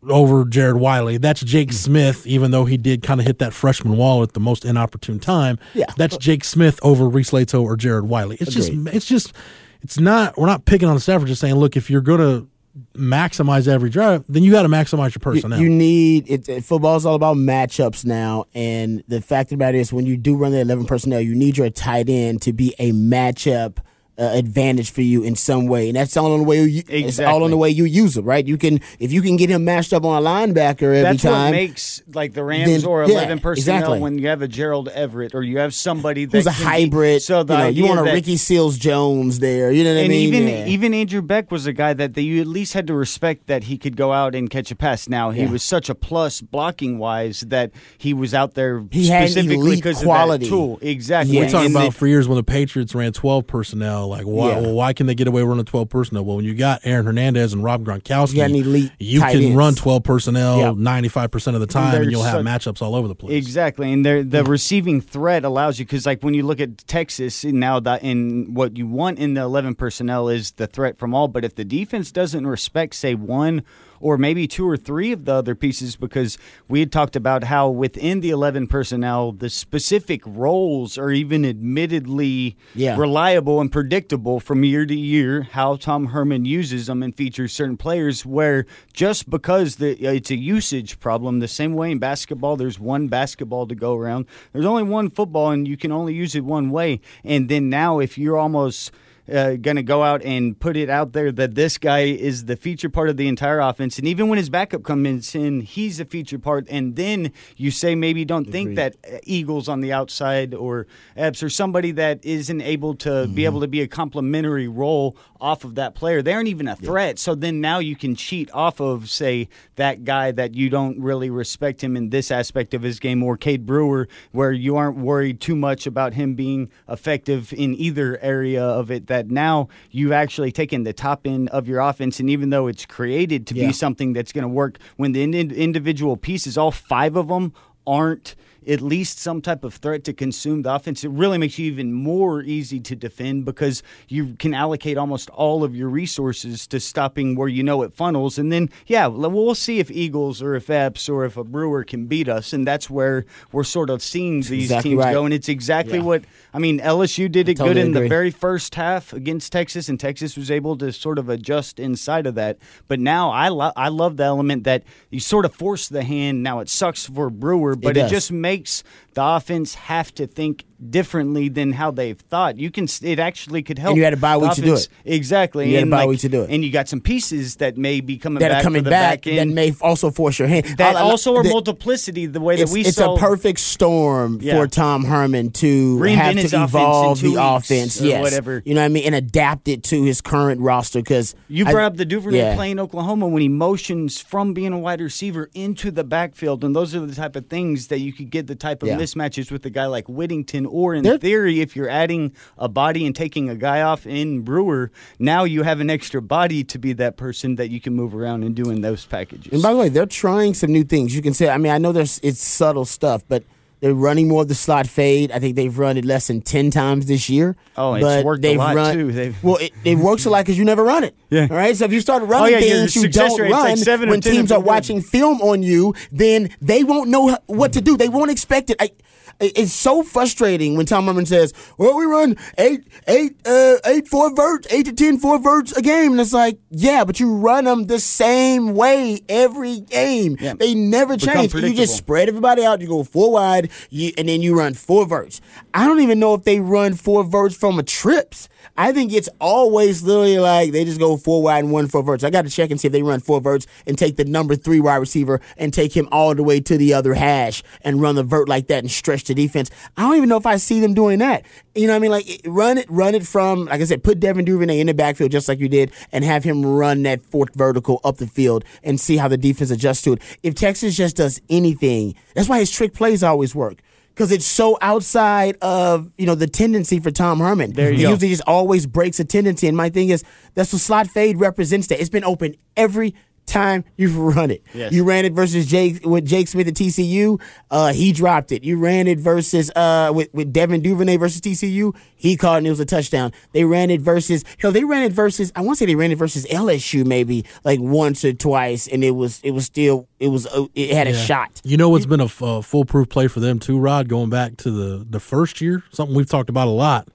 [0.08, 1.18] over Jared Wiley.
[1.18, 1.76] That's Jake hmm.
[1.76, 5.20] Smith, even though he did kind of hit that freshman wall at the most inopportune
[5.20, 5.60] time.
[5.74, 5.86] Yeah.
[5.98, 8.38] That's Jake Smith over Reese Leitao or Jared Wiley.
[8.40, 8.86] It's Agreed.
[8.86, 9.34] just it's just
[9.82, 12.46] it's not we're not picking on the Stafford, just saying, look, if you're gonna
[12.94, 15.60] maximize every drive, then you gotta maximize your You, personnel.
[15.60, 19.78] you need it, it- football's all about matchups now, and the fact of the matter
[19.78, 22.76] is, when you do run the eleven personnel, you need your tight end to be
[22.80, 23.78] a matchup
[24.20, 26.84] uh, advantage for you in some way, and that's all on the way you.
[26.90, 28.46] It's all on the way you use him, right?
[28.46, 31.46] You can if you can get him matched up on a linebacker every That's time.
[31.46, 34.00] what makes like the Rams Then- or yeah, eleven personnel exactly.
[34.00, 36.66] when you have a Gerald Everett or you have somebody that Who's a can be-
[36.66, 37.22] hybrid?
[37.22, 39.72] so the you, know, you want a that- Ricky Seals Jones there.
[39.72, 40.34] You know what I mean?
[40.34, 40.66] even Yeah.
[40.66, 43.66] even Andrew Beck was a guy that they, you at least had to respect that
[43.66, 45.08] he could go out and catch a pass.
[45.08, 45.52] Now he Yeah.
[45.52, 49.76] was such a plus blocking wise that he was out there He had specifically elite
[49.84, 50.46] because quality.
[50.46, 50.80] of that tool.
[50.82, 51.36] Exactly.
[51.36, 51.46] Yeah.
[51.46, 54.07] we talking And about they- for years when the Patriots ran twelve personnel.
[54.10, 54.50] Like, why?
[54.52, 54.60] Yeah.
[54.62, 56.26] Well, why can they get away with running twelve personnel?
[56.26, 59.56] Well, when you got Aaron Hernandez and Rob Gronkowski, You elite you can ends.
[59.56, 60.74] run twelve personnel Yeah.
[60.76, 63.16] ninety five percent of the time, and there's you'll have such- matchups all over the
[63.16, 63.34] place.
[63.34, 67.80] Exactly, and the receiving threat allows you because, like, when you look at Texas now,
[67.80, 71.28] that in what you want in the eleven personnel is the threat from all.
[71.28, 73.64] But if the defense doesn't respect, say, one
[74.00, 77.70] or maybe two or three of the other pieces, because we had talked about how
[77.70, 82.98] within the eleven personnel, the specific roles are even admittedly Yeah.
[82.98, 85.44] reliable and predictable from year to year.
[85.52, 90.38] How Tom Herman uses them and features certain players, where just because the, it's a
[90.38, 94.26] usage problem, the same way in basketball, there's one basketball to go around.
[94.54, 97.02] There's only one football, and you can only use it one way.
[97.24, 98.92] And then now, if you're almost
[99.32, 102.56] uh, going to go out and put it out there that this guy is the
[102.56, 103.98] feature part of the entire offense.
[103.98, 106.68] And even when his backup comes in, he's a feature part.
[106.70, 111.50] And then you say maybe don't think that Eagles on the outside or Epps or
[111.50, 115.96] somebody that isn't able to be able to be a complementary role off of that
[115.96, 116.22] player.
[116.22, 117.20] They aren't even a threat.
[117.20, 121.30] So then now you can cheat off of, say, that guy that you don't really
[121.30, 125.40] respect him in this aspect of his game, or Cade Brewer, where you aren't worried
[125.40, 129.08] too much about him being effective in either area of it.
[129.08, 132.86] That now you've actually taken the top end of your offense, and even though it's
[132.86, 133.68] created to Yeah.
[133.68, 137.54] be something that's going to work, when the in- individual pieces, all five of them,
[137.86, 138.36] aren't
[138.68, 141.94] at least some type of threat to consume the offense, it really makes you even
[141.94, 147.36] more easy to defend because you can allocate almost all of your resources to stopping
[147.36, 148.38] where you know it funnels.
[148.38, 152.08] And then, yeah, we'll see if Eagles or if Epps or if a Brewer can
[152.08, 152.54] beat us.
[152.54, 155.14] And that's where we're sort of seeing these exactly teams right.
[155.14, 155.26] go.
[155.26, 156.04] And it's exactly Yeah.
[156.04, 158.02] what, I mean, LSU did it totally good in agree.
[158.04, 162.28] the very first half against Texas, and Texas was able to sort of adjust inside
[162.28, 162.58] of that.
[162.88, 166.44] But now I, lo- I love the element that you sort of force the hand.
[166.44, 168.12] Now it sucks for Brewer, but it, does.
[168.12, 168.84] just makes takes
[169.18, 172.56] the offense have to think differently than how they've thought.
[172.60, 173.98] You can, it actually could help.
[173.98, 174.88] you had a bye week to do it.
[175.06, 175.70] Exactly.
[175.70, 176.52] You had a and bye week to do it.
[176.52, 179.24] And you got some pieces that may be coming that back are coming the back,
[179.24, 180.66] back that may also force your hand.
[180.78, 183.16] that All I- also are the- multiplicity the way that we it's saw.
[183.16, 184.56] a perfect storm Yeah.
[184.62, 188.62] for Tom Herman to have to evolve the offense, yes, whatever.
[188.64, 191.00] You know what I mean, and adapt it to his current roster.
[191.00, 192.56] Because You brought up the Duvernay yeah.
[192.56, 196.76] play in Oklahoma when he motions from being a wide receiver into the backfield, and
[196.76, 198.98] those are the type of things that you could get the type of Yeah.
[199.14, 203.06] Mismatches with a guy like Whittington, or in They're- theory, if you're adding a body
[203.06, 206.94] and taking a guy off in Brewer, now you have an extra body to be
[206.94, 209.52] that person that you can move around and do in those packages.
[209.54, 211.16] And by the way, they're trying some new things.
[211.16, 213.44] You can say, I mean, I know there's it's subtle stuff, but
[213.80, 215.32] they're running more of the slot fade.
[215.32, 217.56] I think they've run it less than ten times this year.
[217.76, 219.12] Oh, it's but worked a they've lot, run, too.
[219.12, 221.16] They've- well, it, it works a lot because you never run it.
[221.30, 221.48] Yeah.
[221.50, 221.76] All right.
[221.76, 224.22] So if you start oh, running yeah, things you don't rate's like run seven when
[224.22, 227.98] teams are watching film on you, then they won't know what to do.
[227.98, 228.78] They won't expect it.
[228.80, 228.92] I,
[229.40, 234.34] it's so frustrating when Tom Herman says, "Well, we run eight, eight, uh, eight four
[234.34, 237.66] verts, eight to ten four verts a game," and it's like, yeah, but you run
[237.66, 240.38] them the same way every game.
[240.40, 240.54] Yeah.
[240.54, 241.54] They never change.
[241.54, 242.82] You just spread everybody out.
[242.82, 245.42] You go four wide, you, and then you run four verts.
[245.74, 248.50] I don't even know if they run four verts from a trips.
[248.78, 252.24] I think it's always literally like they just go four wide and one four verts.
[252.24, 254.56] I got to check and see if they run four verts and take the number
[254.56, 258.16] three wide receiver and take him all the way to the other hash and run
[258.16, 259.72] the vert like that and stretch the defense.
[259.96, 261.46] I don't even know if I see them doing that.
[261.76, 262.12] You know what I mean?
[262.12, 265.32] Like run it, run it from like I said, put Devin Duvernay in the backfield
[265.32, 269.00] just like you did, and have him run that fourth vertical up the field and
[269.00, 270.22] see how the defense adjusts to it.
[270.44, 273.82] If Texas just does anything, that's why his trick plays always work
[274.18, 277.74] because it's so outside of you know the tendency for Tom Herman.
[277.74, 278.10] There you he go.
[278.10, 279.68] usually just always breaks a tendency.
[279.68, 280.24] And my thing is
[280.56, 281.86] that's what slot fade represents.
[281.88, 283.14] That it's been open every
[283.48, 284.64] time you've run it.
[284.74, 284.92] Yes.
[284.92, 287.42] You ran it versus Jake with Jake Smith at TCU.
[287.72, 288.64] Uh, he dropped it.
[288.64, 291.96] You ran it versus uh with, with Devin Duvernay versus TCU.
[292.16, 293.32] He caught and it was a touchdown.
[293.54, 294.72] They ran it versus hell.
[294.72, 297.80] They ran it versus I want to say they ran it versus LSU maybe like
[297.80, 301.14] once or twice, and it was it was still it was uh, it had a
[301.16, 301.62] shot.
[301.64, 304.08] You know what's been a f- uh, foolproof play for them too, Rod?
[304.10, 307.08] Going back to the the first year, something we've talked about a lot.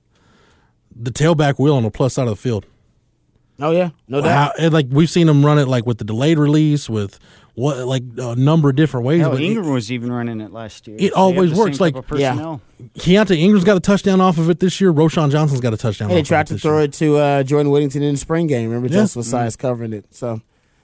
[0.95, 2.67] The tailback wheel on the plus side of the field.
[3.63, 4.53] Oh yeah, no doubt.
[4.59, 7.19] How, and, like we've seen them run it like with the delayed release, with
[7.55, 9.21] what like a number of different ways.
[9.21, 10.97] Hell, but it- Ingram was even running it last year.
[10.97, 12.31] it They always the works, same like- type of Yeah.
[12.33, 12.61] personnel.
[12.99, 14.93] Keaontay Ingram's got a touchdown off of it this year.
[14.93, 16.11] Roschon Johnson's got a touchdown.
[16.11, 16.85] And they tried of to it this throw year.
[16.85, 18.69] it to uh, Jordan Whittington in the spring game.
[18.71, 19.03] Remember, Yeah.
[19.03, 20.07] Joseph Ossai covering it.
[20.11, 20.41] So,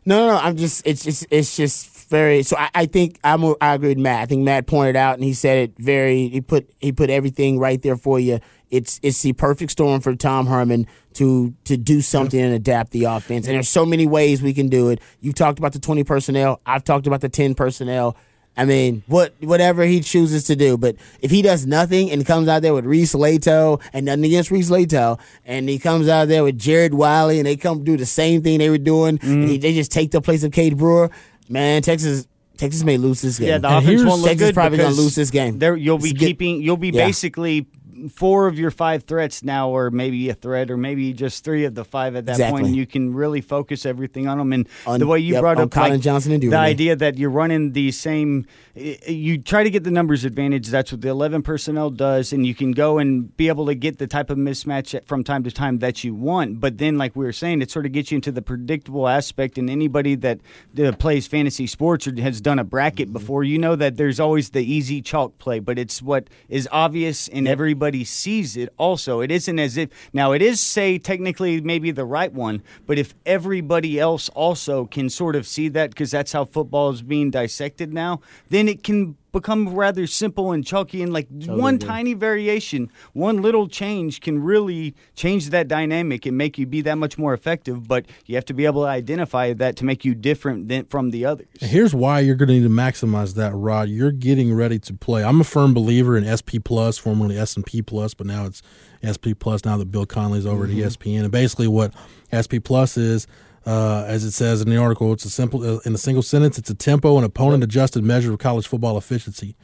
[0.06, 0.36] no, no, no.
[0.36, 2.42] I'm just, it's just, it's just very.
[2.42, 4.22] So I, I think I'm, a- I agree with Matt.
[4.22, 6.28] I think Matt pointed out and he said it very.
[6.28, 8.38] He put, he put everything right there for you.
[8.70, 13.04] It's, it's the perfect storm for Tom Herman to to do something and adapt the
[13.04, 13.46] offense.
[13.46, 15.00] And there's so many ways we can do it.
[15.20, 16.60] You've talked about the 20 personnel.
[16.66, 18.16] I've talked about the 10 personnel.
[18.56, 22.48] I mean, what whatever he chooses to do, but if he does nothing and comes
[22.48, 26.42] out there with Reese Leitao and nothing against Reese Leitao, and he comes out there
[26.42, 29.58] with Jared Wiley and they come do the same thing they were doing, and he,
[29.58, 31.08] they just take the place of Cade Brewer,
[31.48, 32.26] man, Texas
[32.56, 33.48] Texas may lose this game.
[33.48, 35.60] Yeah, the And offense won't look Texas good probably gonna lose this game.
[35.60, 36.60] There, you'll be It's keeping.
[36.60, 37.06] You'll be Yeah.
[37.06, 37.68] basically
[38.10, 41.74] four of your five threats now, or maybe a threat, or maybe just three of
[41.74, 42.52] the five at that Exactly.
[42.60, 42.66] point.
[42.68, 44.52] And you can really focus everything on them.
[44.52, 47.18] And On- the way you yep, brought up Colin like, Johnson and the idea that
[47.18, 50.68] you're running the same, you try to get the numbers advantage.
[50.68, 53.98] That's what the 11 personnel does, and you can go and be able to get
[53.98, 56.60] the type of mismatch from time to time that you want.
[56.60, 59.58] But then, like we were saying, it sort of gets you into the predictable aspect.
[59.58, 60.40] And anybody that
[60.78, 64.50] uh, plays fantasy sports or has done a bracket before, you know that there's always
[64.50, 68.72] the easy chalk play, but it's what is obvious and everybody sees it.
[68.76, 72.98] Also, it isn't as if now it is say technically maybe the right one, but
[72.98, 77.30] if everybody else also can sort of see that because that's how football is being
[77.30, 78.20] dissected now,
[78.50, 83.68] then it can become rather simple and chalky and like one tiny variation one little
[83.68, 88.06] change can really change that dynamic and make you be that much more effective but
[88.26, 91.24] you have to be able to identify that to make you different than from the
[91.24, 93.88] others Here's why you're going to need to maximize that, Rod.
[93.88, 95.22] You're getting ready to play.
[95.24, 98.62] I'm a firm believer in SP Plus, formerly S and P Plus, but now it's
[99.04, 99.64] SP Plus.
[99.64, 100.80] Now that Bill Connelly's over Mm-hmm.
[100.82, 101.92] at ESPN, and basically what
[102.32, 103.26] SP Plus is,
[103.68, 106.58] uh, as it says in the article, it's a simple uh, in a single sentence.
[106.58, 109.56] It's a tempo and opponent adjusted measure of college football efficiency.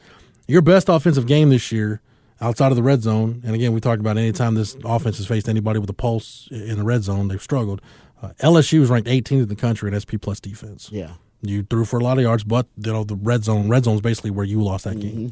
[0.47, 2.01] Your best offensive game this year,
[2.39, 5.49] outside of the red zone, and again we talked about anytime this offense has faced
[5.49, 7.81] anybody with a pulse in the red zone, they've struggled.
[8.21, 10.89] Uh, LSU is ranked 18th in the country in SP Plus defense.
[10.91, 11.13] yeah.
[11.41, 13.67] You threw for a lot of yards, but you know the red zone.
[13.69, 15.31] Red zone is basically where you lost that game.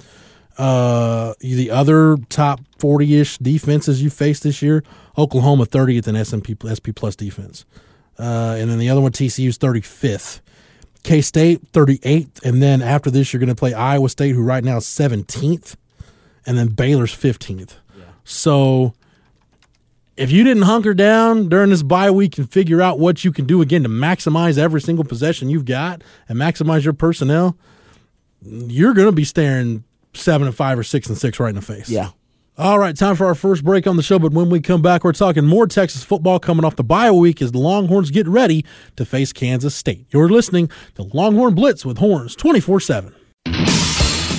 [0.57, 4.83] Uh, the other top forty-ish defenses you faced this year:
[5.17, 7.65] Oklahoma thirtieth in SMP SP plus defense,
[8.19, 10.41] uh, and then the other one TCU's thirty-fifth.
[11.03, 14.63] K State thirty-eighth, and then after this you're going to play Iowa State, who right
[14.63, 15.75] now is seventeenth,
[16.45, 17.77] and then Baylor's fifteenth.
[18.23, 18.93] So
[20.15, 23.45] if you didn't hunker down during this bye week and figure out what you can
[23.45, 27.57] do again to maximize every single possession you've got and maximize your personnel,
[28.41, 31.61] you're going to be staring seven and five or six and six right in the
[31.61, 31.89] face.
[31.89, 32.11] Yeah.
[32.55, 34.19] All right, time for our first break on the show.
[34.19, 37.41] But when we come back, we're talking more Texas football coming off the bye week
[37.41, 38.63] as the Longhorns get ready
[38.95, 40.05] to face Kansas State.
[40.11, 43.15] You're listening to Longhorn Blitz with Horns 24 7.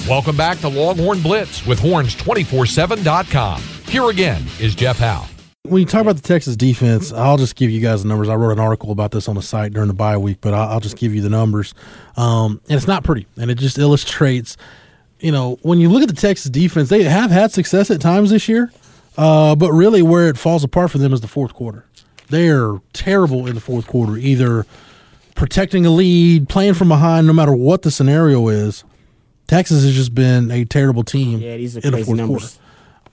[0.08, 3.60] Welcome back to Longhorn Blitz with horns247.com.
[3.88, 5.26] Here again is Jeff Howe.
[5.64, 8.28] When you talk about the Texas defense, I'll just give you guys the numbers.
[8.28, 10.74] I wrote an article about this on the site during the bye week, but I'll,
[10.74, 11.74] I'll just give you the numbers.
[12.16, 14.56] Um, and it's not pretty, and it just illustrates,
[15.24, 18.30] you know, when you look at the Texas defense, they have had success at times
[18.30, 18.70] this year,
[19.16, 21.86] uh, but really where it falls apart for them is the fourth quarter.
[22.28, 24.66] They are terrible in the fourth quarter, either
[25.34, 28.84] protecting a lead, playing from behind, no matter what the scenario is.
[29.46, 32.58] Texas has just been a terrible team Yeah, these are in the fourth numbers.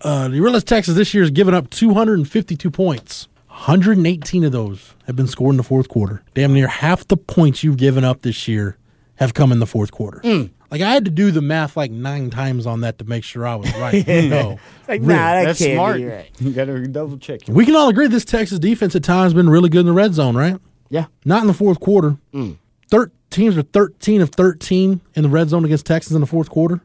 [0.01, 0.25] quarter.
[0.25, 3.27] Uh, you realize Texas this year has given up 252 points.
[3.47, 6.23] 118 of those have been scored in the fourth quarter.
[6.33, 8.77] Damn near half the points you've given up this year
[9.15, 10.19] have come in the fourth quarter.
[10.23, 10.43] Hmm.
[10.71, 13.45] Like I had to do the math like nine times on that to make sure
[13.45, 14.07] I was right.
[14.07, 14.57] no,
[14.87, 15.13] Like, Really.
[15.13, 16.29] nah, that that's can't smart be right.
[16.39, 19.67] you gotta double check we can all agree this Texas defense at times been really
[19.69, 20.57] good in the red zone, right?
[20.89, 21.05] Yeah.
[21.25, 22.17] Not in the fourth quarter.
[22.33, 22.53] Hmm.
[22.89, 26.49] Thir- teams are 13 of 13 in the red zone against Texas in the fourth
[26.49, 26.81] quarter.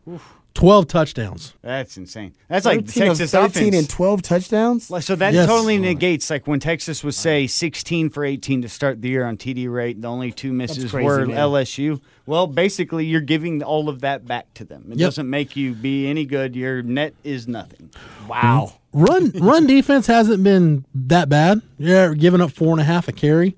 [0.56, 1.52] 12 touchdowns.
[1.62, 4.90] that's insane that's like 13 of texas 13 offense and 12 touchdowns?
[4.90, 5.46] Like, So that Yes.
[5.46, 9.36] totally negates like when Texas was say 16 for 18 to start the year on
[9.36, 10.00] TD rate.
[10.00, 11.36] The only two misses crazy, were man.
[11.36, 12.00] LSU.
[12.24, 14.86] Well, basically, you're giving all of that back to them.
[14.90, 15.06] It Yep.
[15.06, 16.56] doesn't make you be any good.
[16.56, 17.90] Your net is nothing.
[18.28, 18.72] Wow.
[18.94, 19.04] Mm-hmm.
[19.04, 21.60] run run defense hasn't been that bad.
[21.78, 23.56] Yeah, giving up four and a half a carry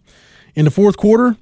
[0.57, 1.37] in the fourth quarter.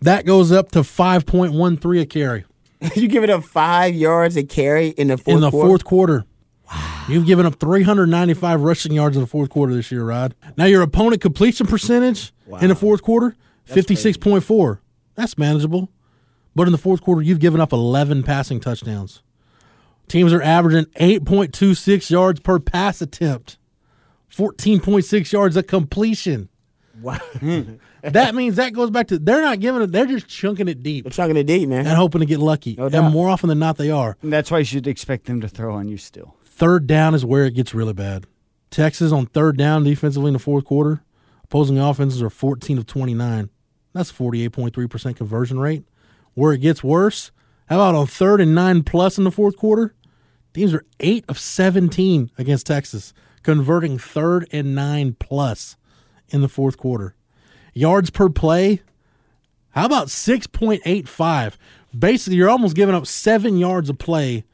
[0.00, 2.44] That goes up to 5.13 a carry
[2.96, 5.68] you give it up five yards a carry in the fourth in the quarter?
[5.68, 6.24] fourth quarter.
[7.08, 10.34] You've given up 395 rushing yards in the fourth quarter this year, Rod.
[10.56, 13.36] Now your opponent completion percentage in the fourth quarter,
[13.68, 14.78] 56.4.
[15.14, 15.90] That's manageable.
[16.54, 19.22] But in the fourth quarter, you've given up 11 passing touchdowns.
[20.08, 23.58] Teams are averaging 8.26 yards per pass attempt,
[24.30, 26.48] 14.6 yards a completion.
[27.00, 27.16] Wow.
[27.40, 27.74] Hmm.
[28.12, 31.04] That means that goes back to they're not giving it, they're just chunking it deep
[31.04, 31.86] They're chunking it deep, man.
[31.86, 32.74] and hoping to get lucky.
[32.76, 34.16] No and more often than not, they are.
[34.22, 36.36] And that's why you should expect them to throw on you still.
[36.44, 38.26] Third down is where it gets really bad.
[38.70, 41.02] Texas on third down defensively in the fourth quarter,
[41.44, 43.50] opposing offenses are 14 of 29.
[43.92, 45.84] That's 48.3% conversion rate.
[46.34, 47.30] Where it gets worse,
[47.66, 49.94] how about on third and nine plus in the fourth quarter?
[50.52, 55.76] Teams are 8 of 17 against Texas, converting third and nine plus
[56.28, 57.14] in the fourth quarter.
[57.74, 58.80] Yards per play,
[59.70, 61.54] how about 6.85?
[61.96, 64.44] Basically, you're almost giving up seven yards of play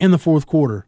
[0.00, 0.86] in the fourth quarter.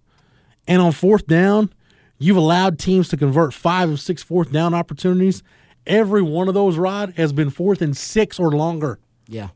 [0.66, 1.72] And on fourth down,
[2.18, 5.42] you've allowed teams to convert five of six fourth down opportunities.
[5.86, 9.00] Every one of those, Rod, has been fourth and six or longer.
[9.26, 9.48] Yeah.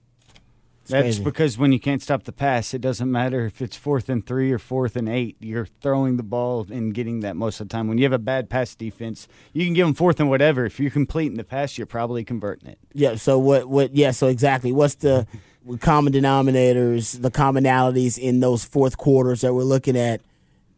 [0.88, 1.22] That's crazy.
[1.24, 4.52] because when you can't stop the pass, it doesn't matter if it's fourth and three
[4.52, 5.36] or fourth and eight.
[5.40, 7.88] You're throwing the ball and getting that most of the time.
[7.88, 10.64] When you have a bad pass defense, you can give them fourth and whatever.
[10.66, 12.78] If you're completing the pass, you're probably converting it.
[12.92, 13.14] Yeah.
[13.16, 13.68] So what?
[13.68, 13.94] What?
[13.94, 14.10] Yeah.
[14.10, 14.72] So exactly.
[14.72, 15.26] What's the
[15.80, 20.20] common denominators, the commonalities in those fourth quarters that we're looking at?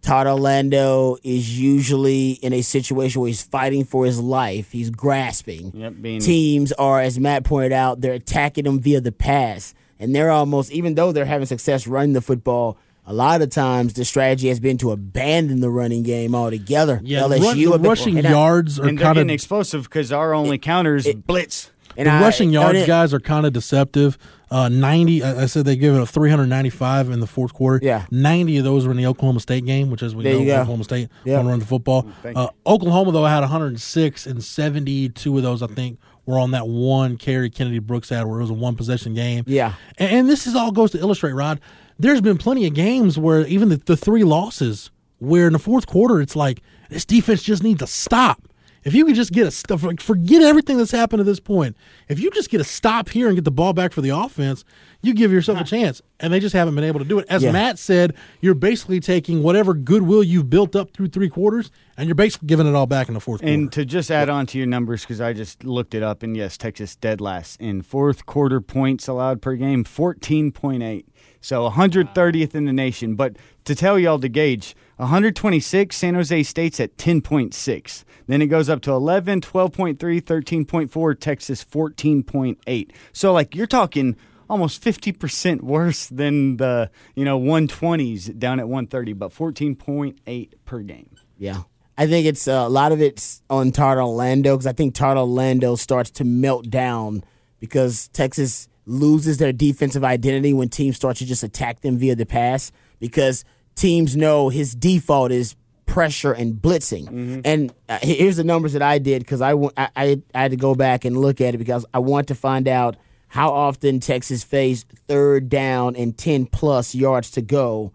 [0.02, 4.70] Todd Orlando is usually in a situation where he's fighting for his life.
[4.70, 5.72] He's grasping.
[5.74, 10.14] Yep, being- Teams are, as Matt pointed out, they're attacking him via the pass, and
[10.14, 12.76] they're almost, even though they're having success running the football.
[13.08, 17.00] A lot of times, the strategy has been to abandon the running game altogether.
[17.04, 19.30] Yeah, LSU, run- the have been- rushing and I- yards are and they're kind of
[19.30, 21.70] explosive because our only counter is blitz.
[21.96, 24.18] and the I- rushing yards it- guys are kind of deceptive.
[24.50, 27.78] Uh, Ninety, I I said they give it a 395 in the fourth quarter.
[27.84, 28.06] Yeah.
[28.10, 30.52] ninety of those were in the Oklahoma State game, which as we There know.
[30.62, 31.36] Oklahoma State Yeah.
[31.36, 32.06] want to run the football.
[32.34, 37.16] Uh, Oklahoma though had 106 and 72 of those I think were on that one
[37.16, 39.44] carry Kennedy Brooks had where it was a one possession game.
[39.46, 39.74] Yeah.
[39.96, 41.60] and, and this is all goes to illustrate, Rod.
[41.98, 45.86] There's been plenty of games where even the, the three losses, where in the fourth
[45.86, 46.60] quarter it's like
[46.90, 48.42] this defense just needs to stop.
[48.86, 51.76] If you could just get a stuff, like, forget everything that's happened to this point.
[52.08, 54.64] If you just get a stop here and get the ball back for the offense,
[55.02, 56.00] you give yourself a chance.
[56.20, 57.26] And they just haven't been able to do it.
[57.28, 57.50] As Yeah.
[57.50, 62.14] Matt said, you're basically taking whatever goodwill you've built up through three quarters, and you're
[62.14, 63.80] basically giving it all back in the fourth And quarter.
[63.82, 66.56] to just add on to your numbers, because I just looked it up, and yes,
[66.56, 71.06] Texas dead last in fourth quarter points allowed per game, fourteen point eight.
[71.40, 73.14] So 130th in the nation.
[73.14, 78.04] But to tell y'all to gauge, 126, San Jose State's at 10.6.
[78.26, 82.90] Then it goes up to 11, 12.3, 13.4, Texas 14.8.
[83.12, 84.16] So like you're talking
[84.48, 91.10] almost 50% worse than the, you know, 120s down at 130, but 14.8 per game.
[91.36, 91.62] Yeah.
[91.98, 95.16] I think it's uh, a lot of it's on Todd Orlando because I think Todd
[95.16, 97.24] Orlando starts to melt down
[97.58, 102.26] because Texas loses their defensive identity when teams start to just attack them via the
[102.26, 103.44] pass because
[103.76, 105.54] teams know his default is
[105.86, 107.42] pressure and blitzing.
[107.44, 110.50] And uh, here's the numbers that I did because I, wa- I, I I had
[110.50, 112.96] to go back and look at it because I want to find out
[113.28, 117.92] how often Texas faced third down and 10 plus yards to go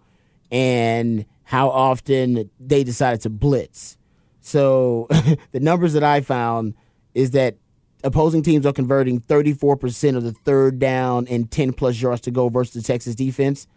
[0.51, 3.97] and how often they decided to blitz.
[4.41, 5.07] So
[5.51, 6.75] the numbers that I found
[7.13, 7.57] is that
[8.03, 12.49] opposing teams are converting 34% of the third down and 10 plus yards to go
[12.49, 13.67] versus the Texas defense.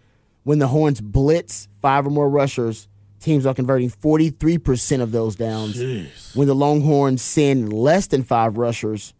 [0.44, 2.88] When the Horns blitz five or more rushers,
[3.20, 5.78] teams are converting 43% of those downs.
[6.35, 9.14] When the Longhorns send less than five rushers,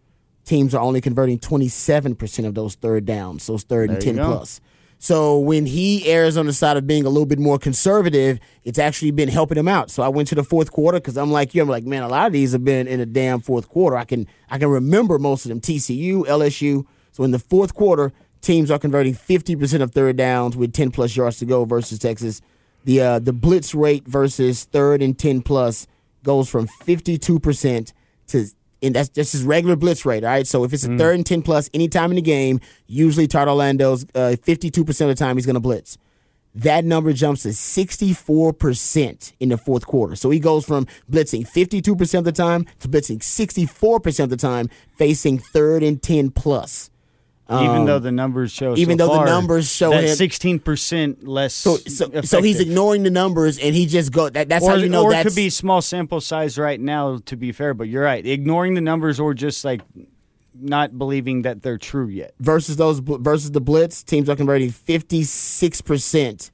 [0.44, 4.26] teams are only converting 27% of those third downs, those third and There you 10
[4.26, 4.60] plus.
[4.98, 8.78] So when he errs on the side of being a little bit more conservative, it's
[8.78, 9.90] actually been helping him out.
[9.90, 11.60] So I went to the fourth quarter because I'm like you.
[11.60, 13.96] I'm like, man, a lot of these have been in a damn fourth quarter.
[13.96, 15.60] I can I can remember most of them.
[15.60, 16.87] TCU, LSU.
[17.12, 18.12] So in the fourth quarter,
[18.44, 22.40] teams are converting 50% of third downs with 10 plus yards to go versus Texas.
[22.85, 25.87] The uh, the blitz rate versus third and 10 plus
[26.22, 27.92] goes from 52%
[28.28, 28.46] to
[28.83, 30.46] and that's just his regular blitz rate, all right?
[30.46, 34.04] So if it's a third and 10 plus anytime in the game, usually Todd Orlando's
[34.14, 35.96] uh, 52% of the time he's going to blitz.
[36.54, 40.14] That number jumps to 64% in the fourth quarter.
[40.16, 44.69] So he goes from blitzing 52% of the time to blitzing 64% of the time,
[44.96, 46.90] facing third and 10 plus.
[47.51, 51.19] Even though the numbers show Um, even so though the numbers show that him- 16%
[51.27, 54.31] less So, so, so he's ignoring the numbers and he just go.
[54.31, 57.19] That, that's or, how you know or it could be small sample size right now
[57.27, 59.83] to be fair but you're right ignoring the numbers or just like
[60.55, 62.33] not believing that they're true yet.
[62.40, 66.51] versus those versus the blitz teams are converting 56%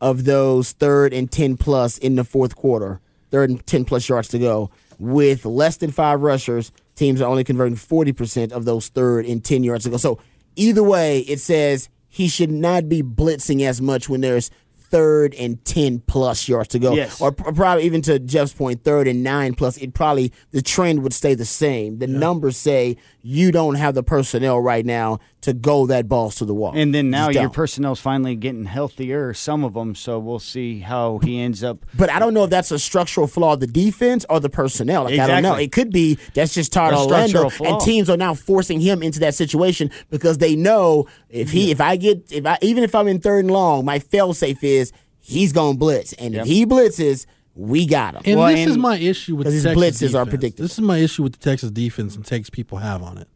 [0.00, 4.28] of those third and 10 plus in the fourth quarter third and 10 plus yards
[4.28, 9.24] to go with less than five rushers teams are only converting 40% of those third
[9.26, 10.18] and 10 yards to go so
[10.56, 14.50] either way it says he should not be blitzing as much when there's
[14.92, 16.92] third and 10 plus yards to go.
[16.92, 17.18] Yes.
[17.20, 21.14] or probably even to jeff's point third and nine plus it probably the trend would
[21.14, 21.98] stay the same.
[21.98, 26.44] The numbers say you don't have the personnel right now to go that balls to
[26.44, 29.94] the wall And then now your personnel's finally getting healthier, some of them.
[29.94, 31.84] So we'll see how he ends up.
[31.94, 35.04] But I don't know if that's a structural flaw of the defense or the personnel.
[35.04, 35.54] Like I don't know.
[35.54, 35.64] Exactly.
[35.64, 39.34] It could be that's just Todd Orlando, and teams are now forcing him into that
[39.34, 43.20] situation because they know if he, if I get, if I even if I'm in
[43.20, 47.26] third and long, my fail safe is he's going to blitz, and if he blitzes,
[47.54, 48.22] we got him.
[48.24, 50.64] And Well, this is my issue with the Because Texas his blitzes are predictable.
[50.64, 53.28] This is my issue with the Texas defense and takes people have on it.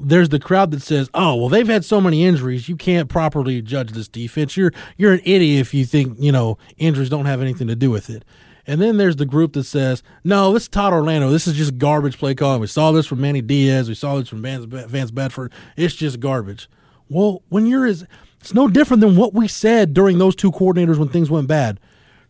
[0.00, 3.60] There's the crowd that says, "Oh, well, they've had so many injuries, you can't properly
[3.60, 4.56] judge this defense.
[4.56, 7.90] You're you're an idiot if you think you know injuries don't have anything to do
[7.90, 8.24] with it."
[8.64, 11.30] And then there's the group that says, "No, this is Todd Orlando.
[11.30, 12.60] This is just garbage play calling.
[12.60, 13.88] We saw this from Manny Diaz.
[13.88, 15.52] We saw this from Vance, Vance Bedford.
[15.76, 16.68] It's just garbage."
[17.08, 18.06] Well, when you're as
[18.40, 21.80] it's no different than what we said during those two coordinators when things went bad.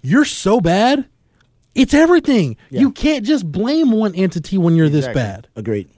[0.03, 1.07] You're so bad,
[1.74, 2.57] it's everything.
[2.70, 5.49] You can't just blame one entity when you're this bad.
[5.57, 5.88] Agreed.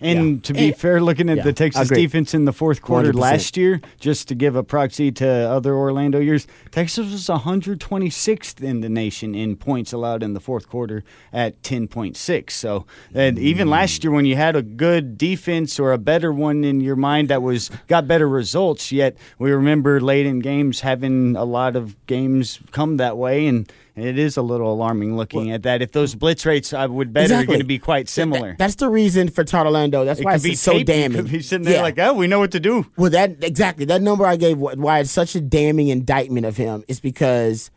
[0.00, 2.02] And to be And- fair, looking at yeah, the Texas agreed.
[2.02, 3.20] defense in the fourth quarter 100%.
[3.20, 8.80] last year, just to give a proxy to other Orlando years, Texas was 126th in
[8.80, 12.50] the nation in points allowed in the fourth quarter at 10.6.
[12.54, 16.64] So, and even last year when you had a good defense or a better one
[16.64, 21.36] in your mind that was got better results, yet we remember late in games having
[21.36, 23.70] a lot of games come that way and.
[24.00, 25.82] It is a little alarming looking at that.
[25.82, 28.56] If those blitz rates, I would bet, are going to be quite That- similar.
[28.58, 30.04] that's the reason for Todd Orlando.
[30.04, 31.26] That's It why it's so damning.
[31.26, 31.82] He's sitting there Yeah.
[31.82, 32.86] like, oh, we know what to do.
[32.96, 34.58] Well, that exactly that number I gave.
[34.58, 37.70] Why it's such a damning indictment of him is because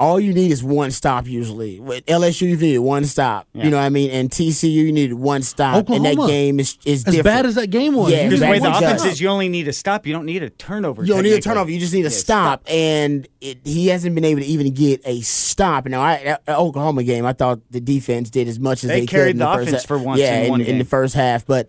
[0.00, 1.26] all you need is one stop.
[1.28, 3.46] Usually, with LSU, you need one stop.
[3.52, 3.64] Yeah.
[3.64, 4.10] You know what I mean?
[4.10, 5.88] And TCU, you need one stop.
[5.90, 7.24] And that game is is As different.
[7.24, 9.68] bad as that game was, Yeah, Because the way the offense is, you only need
[9.68, 10.06] a stop.
[10.06, 11.02] You don't need a turnover.
[11.04, 11.70] You don't need a turnover.
[11.70, 15.02] You just need a Yeah, stop, and it, he hasn't been able to even get
[15.04, 15.86] a stop.
[15.86, 16.14] Now, I,
[16.46, 19.36] at Oklahoma game, I thought the defense did as much as They they, carried could
[19.36, 19.88] in the the, first offense half.
[19.88, 21.68] for once Yeah, in in, one in the first half, but.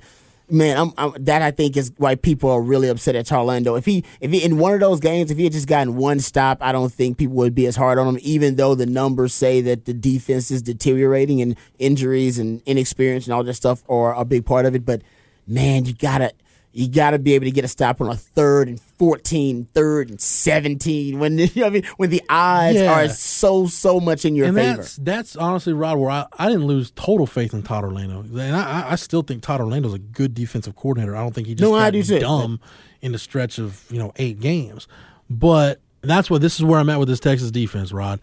[0.51, 3.75] Man, I'm, I'm, that I think is why people are really upset at Orlando.
[3.75, 6.19] If he, if he in one of those games, if he had just gotten one
[6.19, 8.19] stop, I don't think people would be as hard on him.
[8.21, 13.33] Even though the numbers say that the defense is deteriorating and injuries and inexperience and
[13.33, 14.85] all that stuff are a big part of it.
[14.85, 15.03] But
[15.47, 16.33] man, you gotta,
[16.73, 20.21] you gotta be able to get a stop on a third and 14, third and
[20.21, 21.19] seventeen.
[21.19, 22.91] When you know I mean, when the odds Yeah.
[22.93, 24.77] are so so much in your and favor.
[24.77, 28.55] that's that's honestly Rod where I, I didn't lose total faith in Todd Orlando and
[28.55, 31.55] I, I- I still think Todd Orlando's a good defensive coordinator I don't think he
[31.55, 32.19] just No, I got do too.
[32.19, 32.59] dumb
[33.01, 34.87] in the stretch of you know eight games
[35.29, 38.19] but that's what this is where I'm at with this Texas defense Rod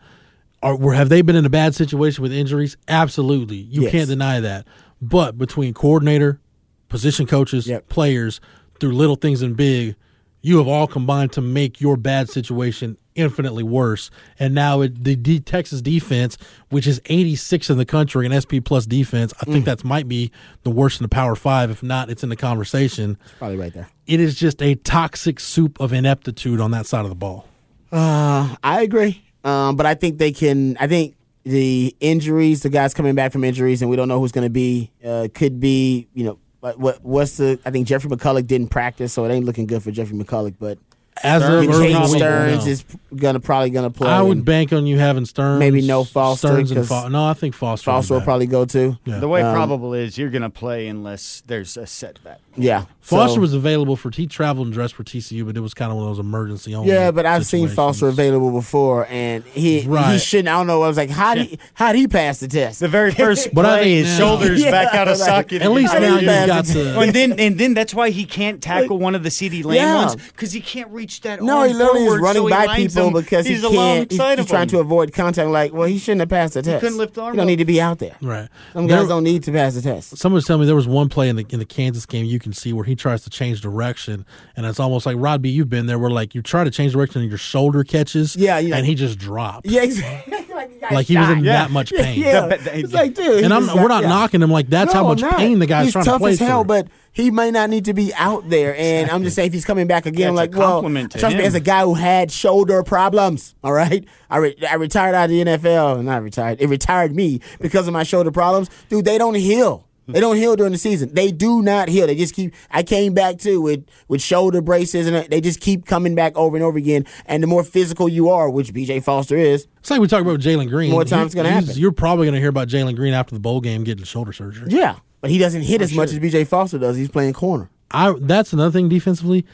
[0.63, 3.93] are where have they been in a bad situation with injuries absolutely you Yes.
[3.93, 4.67] can't deny that
[5.03, 6.41] but between coordinator
[6.89, 7.89] position coaches Yep.
[7.89, 8.41] players
[8.81, 9.97] through little things and big
[10.41, 14.09] you have all combined to make your bad situation infinitely worse.
[14.39, 16.39] And now it, the D- Texas defense,
[16.71, 19.53] which is 86 in the country, an SP plus defense, I Mm.
[19.53, 20.31] think that might be
[20.63, 21.73] the worst in the Power Five.
[21.73, 23.19] If not, it's in the conversation.
[23.41, 23.89] Probably right there.
[24.07, 27.49] It is just a toxic soup of ineptitude on that side of the ball.
[27.91, 29.21] Uh, I agree.
[29.43, 30.77] Um, but I think they can.
[30.79, 34.33] I think the injuries, the guys coming back from injuries, and we don't know who's
[34.33, 34.93] going to be.
[35.05, 37.59] Uh, could be, you know, what, what what's the?
[37.65, 40.55] I think Jeffrey McCulloch didn't practice, so it ain't looking good for Jeffrey McCulloch.
[40.59, 40.79] But
[41.23, 42.71] As of Cade early week, Sterns no.
[42.71, 42.85] is
[43.17, 44.09] gonna probably gonna play.
[44.11, 45.59] I would bank on you having Sterns.
[45.59, 47.85] Maybe no Foster, Sterns and 'cause Fo- No, I think Foster.
[47.85, 48.27] Foster will be back.
[48.27, 48.97] probably go too.
[49.05, 49.19] Yeah.
[49.19, 52.41] The way Um, probable is you're going to play unless there's a setback.
[52.57, 55.75] Yeah, Foster So- was available for he traveled and dressed for TCU, but it was
[55.75, 56.91] kind of one of those emergency only.
[56.91, 57.69] Yeah, but I've seen.
[57.69, 60.49] Foster available before, and he he shouldn't.
[60.49, 60.83] I don't know.
[60.83, 62.81] I was like, how would he how would he pass the test?
[62.81, 65.27] The very first But I play, think his now- shoulders Yeah, back out of right.
[65.27, 65.63] socket.
[65.63, 66.99] At least now think you've got the- to.
[67.01, 70.17] and then and then that's why he can't tackle one of the CeeDee Lamb ones
[70.17, 71.43] because he can't reach that.
[71.43, 73.13] No, arm he literally is running so by people them.
[73.23, 74.11] because he's he can't.
[74.11, 75.49] He's, he's trying to avoid contact.
[75.51, 76.81] Like, well, he shouldn't have passed the test.
[76.81, 77.49] couldn't lift the arm You don't up.
[77.49, 78.17] need to be out there.
[78.23, 78.49] Right.
[78.73, 80.17] Some There- guys don't need to pass the test.
[80.19, 82.39] Someone was telling me there was one play in the in the Kansas game you
[82.39, 84.25] can see where he tries to change direction,
[84.57, 85.49] and it's almost like Rod B.
[85.49, 88.59] You've been there, where like you try to change direction and your shoulder catches, Yeah,
[88.59, 88.77] yeah.
[88.77, 89.69] and he just drops.
[89.71, 90.45] Yeah, exactly.
[90.91, 91.45] Like, he was in.
[91.45, 91.53] Yeah.
[91.65, 92.21] that much pain.
[92.21, 92.47] yeah.
[92.49, 93.45] but the- it's like, dude.
[93.45, 94.09] And I'm just we're not yeah.
[94.09, 95.37] knocking him like that's how No, much not.
[95.37, 96.69] pain the guy's he's trying tough to play as hell, through.
[96.83, 98.77] but he may not need to be out there.
[98.77, 101.13] And I'm just saying, if he's coming back again, Yeah, it's a like, well, compliment
[101.13, 101.47] to trust me, him.
[101.47, 105.31] as a guy who had shoulder problems, all right, I re- I retired out of
[105.31, 108.71] the NFL, not retired, it retired me because of my shoulder problems.
[108.89, 109.88] Dude, they don't heal.
[110.09, 111.13] They don't heal during the season.
[111.13, 112.07] They do not heal.
[112.07, 112.55] They just keep.
[112.71, 116.37] I came back too with with shoulder braces, and uh, they just keep coming back
[116.37, 117.05] over and over again.
[117.27, 119.01] And the more physical you are, which B.J.
[119.01, 120.91] Foster is, It's like we talk about Jalen Green.
[120.91, 121.71] More times it's gonna happen.
[121.75, 124.71] You're probably going to hear about Jalen Green after the bowl game getting shoulder surgery.
[124.71, 126.45] yeah, but he doesn't hit as much as B.J.
[126.45, 126.97] Foster does.
[126.97, 127.69] He's playing corner.
[127.91, 129.45] I that's another thing defensively.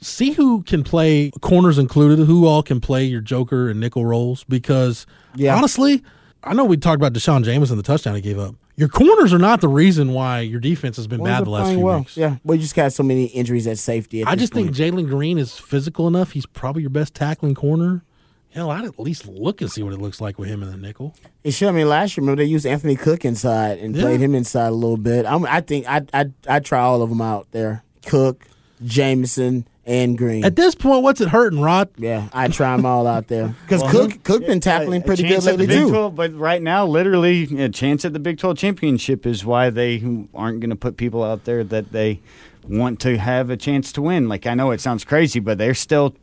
[0.00, 2.24] See who can play corners included.
[2.24, 4.44] Who all can play your joker and nickel roles?
[4.44, 5.06] Because
[5.36, 5.56] Yeah.
[5.56, 6.02] honestly,
[6.42, 8.56] I know we talked about D'Shawn Jamison, the touchdown he gave up.
[8.76, 11.70] Your corners are not the reason why your defense has been Well, bad the last
[11.72, 11.98] few well.
[12.00, 12.16] weeks.
[12.16, 14.22] Yeah, well, you just got so many injuries at safety.
[14.22, 14.70] At I just think.
[14.70, 16.32] Jalen Green is physical enough.
[16.32, 18.02] He's probably your best tackling corner.
[18.50, 20.76] Hell, I'd at least look and see what it looks like with him in the
[20.76, 21.14] nickel.
[21.44, 21.68] It should.
[21.68, 24.02] I mean, last year, remember they used Anthony Cook inside and Yeah.
[24.02, 25.24] played him inside a little bit.
[25.26, 27.82] I'm, I think I I I try all of them out there.
[28.06, 28.44] Cook,
[28.84, 30.44] Jamison, and Green.
[30.44, 31.88] At this point, what's it hurting, Rod?
[31.96, 35.42] yeah, I try them all out there because Cook Cook been tackling A pretty good
[35.44, 35.88] lately too.
[35.90, 39.98] 12, but right now, literally, a chance at the Big 12 championship is why they
[40.34, 42.20] aren't going to put people out there that they
[42.68, 44.28] want to have a chance to win.
[44.28, 46.14] Like I know it sounds crazy, but they're still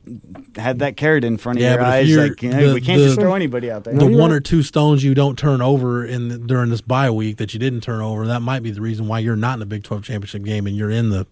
[0.55, 2.15] have that carrot in front of Yeah, your eyes.
[2.15, 3.93] Like you know, the- we can't the- just throw anybody out there.
[3.93, 7.35] the one or two stones you don't turn over in the, during this bye week
[7.37, 9.65] that you didn't turn over, that might be the reason why you're not in the
[9.65, 11.27] Big 12 championship game and you're in the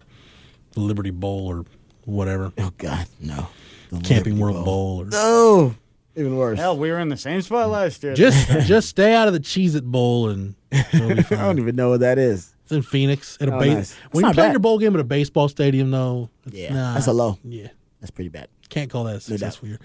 [0.76, 1.64] Liberty Bowl or
[2.16, 3.48] whatever, Oh God, no.
[3.90, 5.00] The Camping Liberty World Bowl.
[5.02, 5.74] Or, Oh,
[6.16, 6.58] even worse.
[6.58, 8.14] Hell, we were in the same spot last year.
[8.14, 11.38] just just stay out of the Cheez It Bowl and it'll be I fine.
[11.38, 12.54] don't even know what that is.
[12.64, 13.74] It's in Phoenix at a Oh, base.
[13.74, 13.90] nice.
[13.92, 14.52] It's When you not play bad.
[14.52, 17.38] your bowl game at a baseball stadium, though, it's Yeah, not- that's a low.
[17.44, 17.68] Yeah,
[18.00, 18.48] That's pretty bad.
[18.68, 19.22] can't call that a doubt.
[19.22, 19.78] successful year.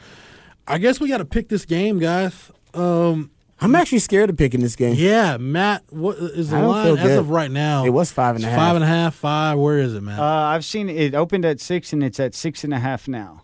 [0.67, 2.33] I guess we got to pick this game, guys.
[2.73, 4.95] Um, I'm actually scared of picking this game.
[4.97, 7.19] yeah, Matt, what is the I don't line feel as good.
[7.19, 7.85] of right now?
[7.85, 8.59] It was five and a It's half.
[8.67, 9.57] Five and a half, five.
[9.57, 10.19] Where is it, Matt?
[10.19, 13.41] Uh, I've seen it opened at six and it's at six and a half now.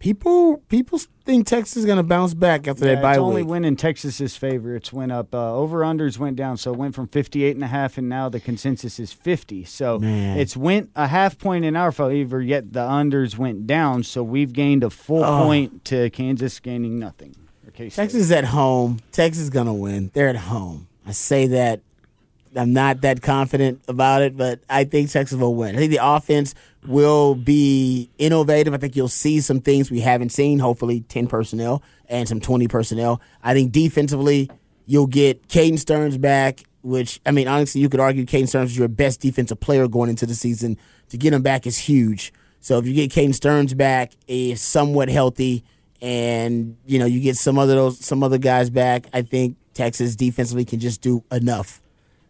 [0.00, 3.50] People people think Texas is gonna bounce back after Yeah, that bye it's only week.
[3.50, 4.76] went in Texas's favor.
[4.76, 5.34] It's went up.
[5.34, 8.28] Uh, over unders went down, so it went from 58 and a half, and now
[8.28, 9.64] the consensus is 50.
[9.64, 10.36] So Man.
[10.38, 12.42] it's went a half point in our favor.
[12.42, 15.44] Yet the unders went down, so we've gained a full Oh.
[15.44, 17.34] point to Kansas gaining nothing.
[17.74, 18.02] K-State.
[18.02, 19.00] Texas is at home.
[19.12, 20.10] Texas is gonna win.
[20.14, 20.88] They're at home.
[21.06, 21.80] I say that.
[22.56, 25.74] I'm not that confident about it, but I think Texas will win.
[25.74, 26.54] I think the offense
[26.86, 28.72] will be innovative.
[28.72, 30.60] I think you'll see some things we haven't seen.
[30.60, 33.20] Hopefully, ten personnel and some twenty personnel.
[33.42, 34.50] I think defensively,
[34.86, 36.60] you'll get Caden Sterns back.
[36.82, 40.10] Which I mean, honestly, you could argue Caden Sterns is your best defensive player going
[40.10, 40.78] into the season.
[41.08, 42.32] To get him back is huge.
[42.60, 45.64] So if you get Caden Sterns back, is somewhat healthy,
[46.04, 50.14] and you know you get some other those some other guys back, I think Texas
[50.14, 51.80] defensively can just do enough.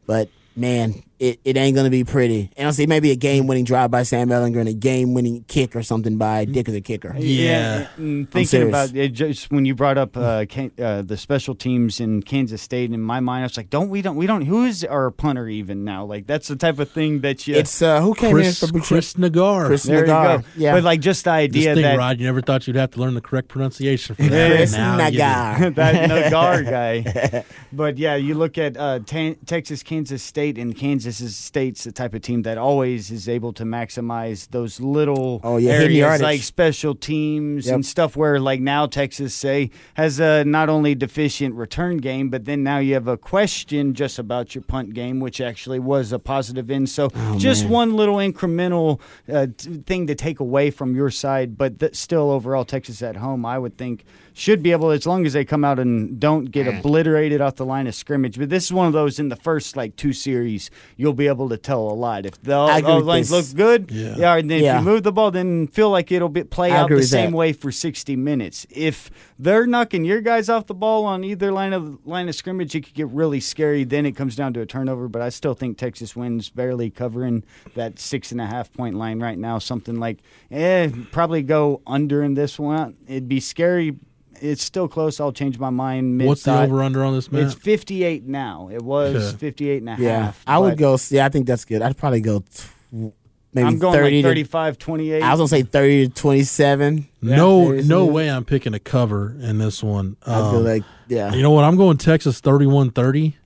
[0.07, 2.51] But man, it, it ain't gonna be pretty.
[2.57, 5.45] And I'll say maybe a game winning drive by Sam Ehlinger and a game winning
[5.49, 7.15] kick or something by Dicker the kicker.
[7.17, 7.89] Yeah.
[7.97, 12.01] and thinking about it, just when you brought up uh, Can- uh, the special teams
[12.01, 14.03] in Kansas State, in my mind, I was like, "Don't we?
[14.03, 14.27] Don't we?
[14.27, 14.43] Don't?
[14.43, 16.05] Who is our punter even now?
[16.05, 17.55] Like that's the type of thing that you.
[17.55, 18.87] It's uh, who came Chris, in for Boucher?
[18.95, 19.67] Chris Naggar.
[19.67, 20.43] Chris there you go.
[20.57, 20.73] Yeah.
[20.75, 23.01] But like just the this idea thing, that Rod, you never thought you'd have to
[23.01, 24.57] learn the correct pronunciation for that.
[24.57, 25.19] Chris Now you do.
[25.19, 25.75] Naggar.
[25.77, 26.65] that Naggar
[27.35, 27.45] guy.
[27.73, 31.85] But yeah, you look at uh, Tan Texas, Kansas State, and Kansas This is state's
[31.85, 36.21] the type of team that always is able to maximize those little Oh, yeah, areas
[36.21, 37.75] like special teams Yep.
[37.75, 42.45] and stuff where like now Texas say has a not only deficient return game, but
[42.45, 46.19] then now you have a question just about your punt game, which actually was a
[46.19, 46.89] positive end.
[46.89, 49.01] So Oh, just one little incremental
[49.33, 53.17] uh, t- thing to take away from your side, but th- still overall Texas at
[53.17, 54.05] home, I would think
[54.37, 57.65] should be able as long as they come out and don't get obliterated off the
[57.65, 58.37] line of scrimmage.
[58.37, 61.49] But this is one of those in the first like two series, you'll be able
[61.49, 63.53] to tell a lot if the I all with lines this.
[63.53, 63.91] look good.
[63.91, 64.35] Yeah.
[64.37, 64.79] and then Yeah.
[64.79, 67.31] if you move the ball, then feel like it'll be play I out the same
[67.33, 67.37] that.
[67.37, 68.67] way for sixty minutes.
[68.71, 72.75] If they're knocking your guys off the ball on either line of line of scrimmage,
[72.75, 73.85] it could get really scary.
[73.85, 75.09] Then it comes down to a turnover.
[75.09, 79.21] But I still think Texas wins barely covering that six and a half point line
[79.21, 79.59] right now.
[79.59, 80.19] Something like,
[80.51, 82.97] eh, probably go under in this one.
[83.07, 83.97] It'd be scary.
[84.41, 85.21] It's still close.
[85.21, 86.23] I'll change my mind.
[86.25, 87.43] What's the over under on this, Matt?
[87.45, 88.69] It's 58 now.
[88.73, 89.37] It was Okay.
[89.39, 90.01] 58 and a half.
[90.01, 90.99] Yeah, I would go.
[91.11, 91.83] Yeah, I think that's good.
[91.83, 92.41] I'd probably go.
[92.41, 93.13] T-
[93.53, 95.23] maybe I'm going thirty like to 35, 28.
[95.23, 97.09] I was gonna say thirty to twenty-seven.
[97.23, 100.17] no, no way I'm picking a cover in this one.
[100.27, 101.33] I'd go Um, like, yeah.
[101.33, 101.65] You know what?
[101.65, 103.37] I'm going Texas 31 30.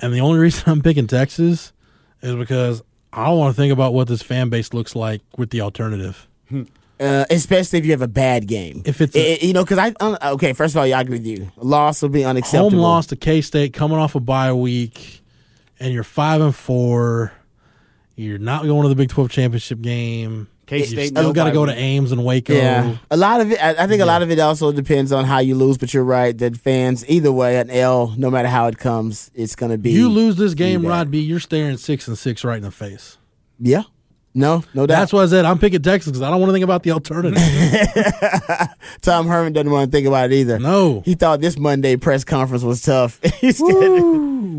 [0.00, 1.72] And the only reason I'm picking Texas
[2.22, 5.50] is because I don't want to think about what this fan base looks like with
[5.50, 6.26] the alternative.
[7.00, 8.82] Uh, especially if you have a bad game.
[8.84, 10.52] If it's I- a- I- you know, because I un- okay.
[10.52, 11.50] First of all, yeah, I agree with you.
[11.56, 12.70] Loss will be unacceptable.
[12.70, 15.22] Home loss to K State coming off a bye week,
[15.80, 17.32] and you're 5 and 4.
[18.16, 20.48] You're not going to the Big 12 championship game.
[20.66, 21.74] K-State, Still no got to bye go to.
[21.76, 22.54] Ames and Waco.
[22.54, 23.62] Yeah, a lot of it.
[23.62, 25.76] I, I think a lot of it also depends on how you lose.
[25.76, 29.54] But you're right that fans, either way, an L, no matter how it comes, it's
[29.56, 29.90] going to be.
[29.90, 30.88] You lose this game, bad.
[30.88, 33.18] Rod B, you're staring six and six right in the face.
[33.60, 33.82] Yeah,
[34.34, 34.98] no, no doubt.
[34.98, 36.90] That's why I said I'm picking Texas because I don't want to think about the
[36.90, 37.38] alternative.
[39.02, 40.58] Tom Herman doesn't want to think about it either.
[40.58, 41.02] No.
[41.04, 43.20] he thought this Monday press conference was tough.
[43.40, 43.66] he said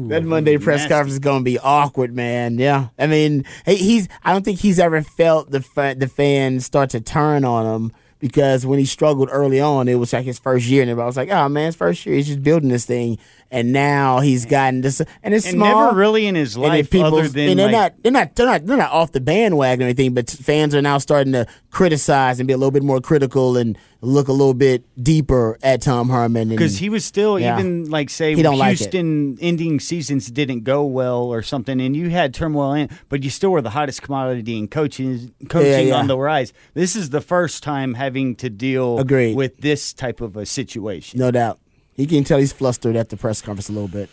[0.10, 0.90] that Monday press Nasty.
[0.90, 2.58] conference is going to be awkward, man.
[2.58, 4.08] Yeah, I mean, he's.
[4.24, 7.92] I don't think he's ever felt the fa- the fans start to turn on him.
[8.20, 11.18] Because when he struggled early on, it was like his first year, and everybody was
[11.18, 13.20] like, "Oh man, his first year, he's just building this thing."
[13.52, 15.86] And now he's gotten this, and it's And small.
[15.86, 18.66] never really in his life, other than and they're like, not they're not they're not
[18.66, 22.48] they're not off the bandwagon or anything, but fans are now starting to criticize and
[22.48, 26.50] be a little bit more critical and look a little bit deeper at Tom Herman
[26.50, 27.58] because he was still Yeah.
[27.58, 28.78] even like say don't like.
[28.78, 33.30] Houston ending seasons didn't go well or something, and you had turmoil in, but you
[33.30, 35.96] still were the hottest commodity in coaching coaching yeah.
[35.98, 36.52] on the rise.
[36.74, 39.36] This is the first time having to deal Agreed.
[39.36, 41.20] with this type of a situation.
[41.20, 41.60] no doubt.
[41.96, 44.10] He can tell he's flustered at the press conference a little bit.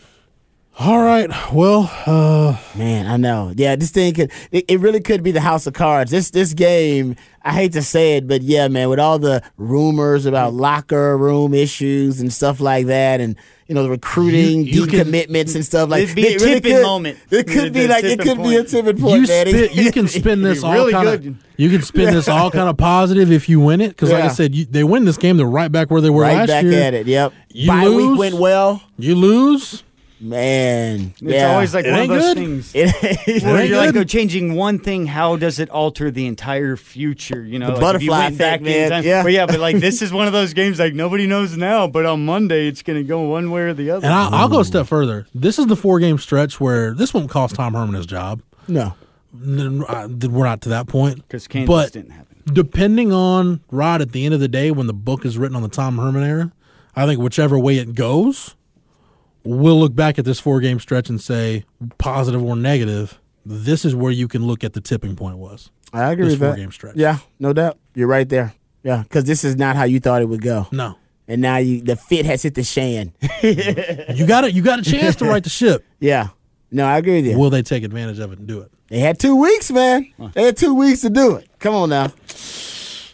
[0.79, 1.29] All right.
[1.53, 3.53] Well, uh, Man, I know.
[3.55, 6.11] Yeah, this thing could it, it really could be the house of cards.
[6.11, 10.25] This this game, I hate to say it, but yeah, man, with all the rumors
[10.25, 13.37] about locker room issues and stuff like that and
[13.73, 16.55] you know, the recruiting, You- you can- decommitments and stuff like It'd be a really
[16.57, 17.19] tipping could- moment.
[17.31, 20.43] It could be like it could be a tipping point, you, spin, you can spin
[20.43, 21.25] this all Really kind of.
[21.57, 23.89] You can spin this all kind of positive if you win it.
[23.89, 26.23] Because, like I said, you, they win this game, they're right back where they were
[26.23, 26.83] right last back year.
[26.83, 27.07] at it.
[27.07, 27.33] Yep.
[27.51, 28.11] You Bye lose?
[28.11, 28.83] week went well.
[28.99, 29.83] You lose.
[30.23, 31.53] Man, It's yeah.
[31.53, 32.37] always like It one of those good.
[32.37, 32.73] things.
[32.75, 34.03] It- Where ain't you're like, good.
[34.03, 37.45] oh, changing one thing, how does it alter the entire future?
[37.45, 38.91] You know, The like, if you butterfly back effect, man.
[38.91, 39.23] time- Yeah.
[39.25, 42.07] But yeah, but like this is one of those games like nobody knows now, but
[42.07, 44.07] on Monday it's going to go one way or the other.
[44.07, 45.27] And I'll, I'll go a step further.
[45.35, 48.43] This is the four game stretch where this won't cost Tom Herman his job.
[48.69, 48.95] no.
[49.35, 51.17] N- We're not to that point.
[51.17, 52.37] Because Kansas but didn't happen.
[52.53, 55.63] depending on Rod at the end of the day when the book is written on
[55.63, 56.53] the Tom Herman era,
[56.95, 58.55] I think whichever way it goes,
[59.45, 61.65] we'll look back at this four game stretch and say
[61.99, 63.19] positive or negative.
[63.45, 65.71] This is where you can look at the tipping point was.
[65.93, 66.47] I agree This with that.
[66.51, 66.97] four-game stretch.
[66.97, 67.77] Yeah, no doubt.
[67.95, 68.55] You're right there.
[68.83, 70.67] Yeah, because this is not how you thought it would go.
[70.73, 70.97] No,
[71.29, 73.13] And now you the fit has hit the shan.
[73.43, 74.55] you got it.
[74.55, 75.85] You got a chance to right the ship.
[76.01, 76.29] yeah.
[76.71, 77.39] No, I agree with you.
[77.39, 78.71] Will they take advantage of it and do it?
[78.89, 80.11] they had two weeks, man.
[80.35, 81.49] They had two weeks to do it.
[81.59, 82.13] Come on now.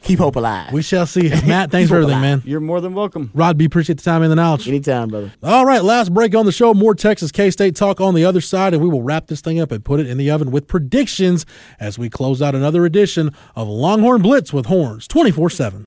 [0.08, 0.72] Keep hope alive.
[0.72, 1.28] We shall see.
[1.46, 2.42] Matt, thanks for everything, man.
[2.46, 3.30] You're more than welcome.
[3.34, 4.66] Rod B, appreciate the time and the knowledge.
[4.66, 5.34] Anytime, brother.
[5.42, 6.72] All right, last break on the show.
[6.72, 9.60] More Texas K State talk on the other side, and we will wrap this thing
[9.60, 11.44] up and put it in the oven with predictions
[11.78, 15.84] as we close out another edition of Longhorn Blitz with Horns 24 7.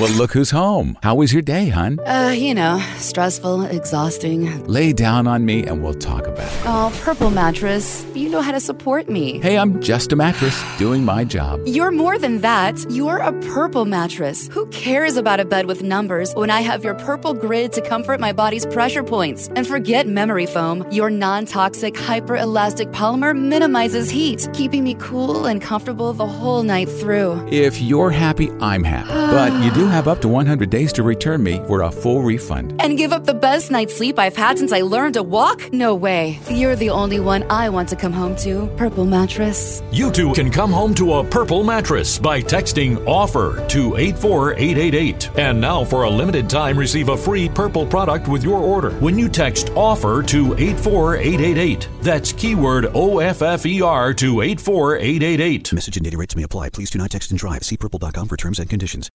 [0.00, 0.98] Well, look who's home.
[1.02, 2.00] How was your day, hon?
[2.00, 4.66] Uh, you know, stressful, exhausting.
[4.66, 6.62] Lay down on me and we'll talk about it.
[6.64, 9.38] Oh, Purple Mattress, you know how to support me.
[9.40, 11.60] Hey, I'm just a mattress doing my job.
[11.66, 12.74] You're more than that.
[12.90, 14.48] You're a purple mattress.
[14.48, 18.18] Who cares about a bed with numbers when I have your purple grid to comfort
[18.18, 19.48] my body's pressure points?
[19.54, 20.90] And forget memory foam.
[20.90, 26.62] Your non toxic, hyper elastic polymer minimizes heat, keeping me cool and comfortable the whole
[26.62, 27.46] night through.
[27.52, 29.10] If you're happy, I'm happy.
[29.12, 32.80] But you do have up to 100 days to return me for a full refund.
[32.80, 35.72] And give up the best night's sleep I've had since I learned to walk?
[35.72, 36.38] No way.
[36.50, 38.66] You're the only one I want to come home to.
[38.76, 39.82] Purple Mattress.
[39.92, 45.38] You too can come home to a purple mattress by texting OFFER to 84888.
[45.38, 49.18] And now, for a limited time, receive a free purple product with your order when
[49.18, 51.88] you text OFFER to 84888.
[52.00, 55.72] That's keyword O F F E R to 84888.
[55.72, 56.70] Message and data rates may apply.
[56.70, 57.62] Please do not text and drive.
[57.64, 59.10] See purple.com for terms and conditions.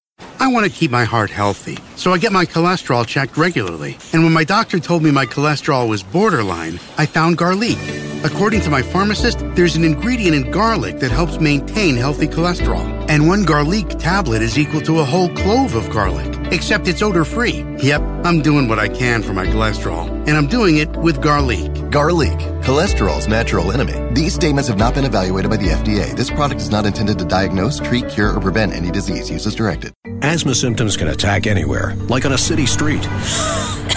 [0.47, 3.97] I want to keep my heart healthy, so I get my cholesterol checked regularly.
[4.13, 8.23] And when my doctor told me my cholesterol was borderline, I found Garlique.
[8.23, 12.96] According to my pharmacist, there's an ingredient in garlic that helps maintain healthy cholesterol.
[13.09, 17.23] And one Garlique tablet is equal to a whole clove of garlic, except it's odor
[17.23, 17.65] free.
[17.81, 21.89] Yep, I'm doing what I can for my cholesterol, and I'm doing it with Garlique.
[21.89, 23.95] Garlique, cholesterol's natural enemy.
[24.13, 26.13] These statements have not been evaluated by the FDA.
[26.15, 29.29] This product is not intended to diagnose, treat, cure, or prevent any disease.
[29.31, 29.93] Use as directed.
[30.21, 33.07] Asthma symptoms can attack anywhere, like on a city street.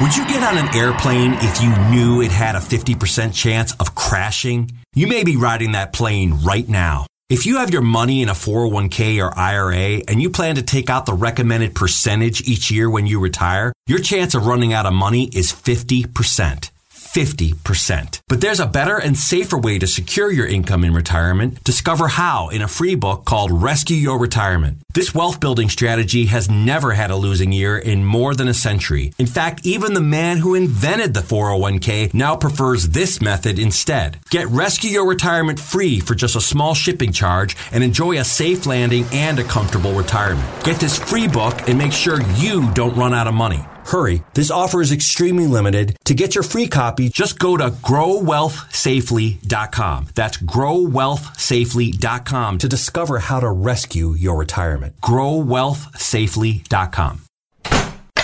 [0.00, 3.96] Would you get on an airplane if you knew it had a 50% chance of
[3.96, 4.70] crashing?
[4.94, 7.06] You may be riding that plane right now.
[7.28, 10.88] If you have your money in a 401k or IRA and you plan to take
[10.88, 14.92] out the recommended percentage each year when you retire, your chance of running out of
[14.92, 16.70] money is 50%.
[17.14, 18.20] 50%.
[18.28, 21.64] But there's a better and safer way to secure your income in retirement.
[21.64, 24.78] Discover how in a free book called Rescue Your Retirement.
[24.92, 29.12] This wealth building strategy has never had a losing year in more than a century.
[29.18, 34.18] In fact, even the man who invented the 401k now prefers this method instead.
[34.30, 38.66] Get Rescue Your Retirement free for just a small shipping charge and enjoy a safe
[38.66, 40.64] landing and a comfortable retirement.
[40.64, 43.64] Get this free book and make sure you don't run out of money.
[43.88, 45.96] Hurry, this offer is extremely limited.
[46.04, 50.08] To get your free copy, just go to growwealthsafely.com.
[50.14, 55.00] That's growwealthsafely.com to discover how to rescue your retirement.
[55.00, 57.27] growwealthsafely.com.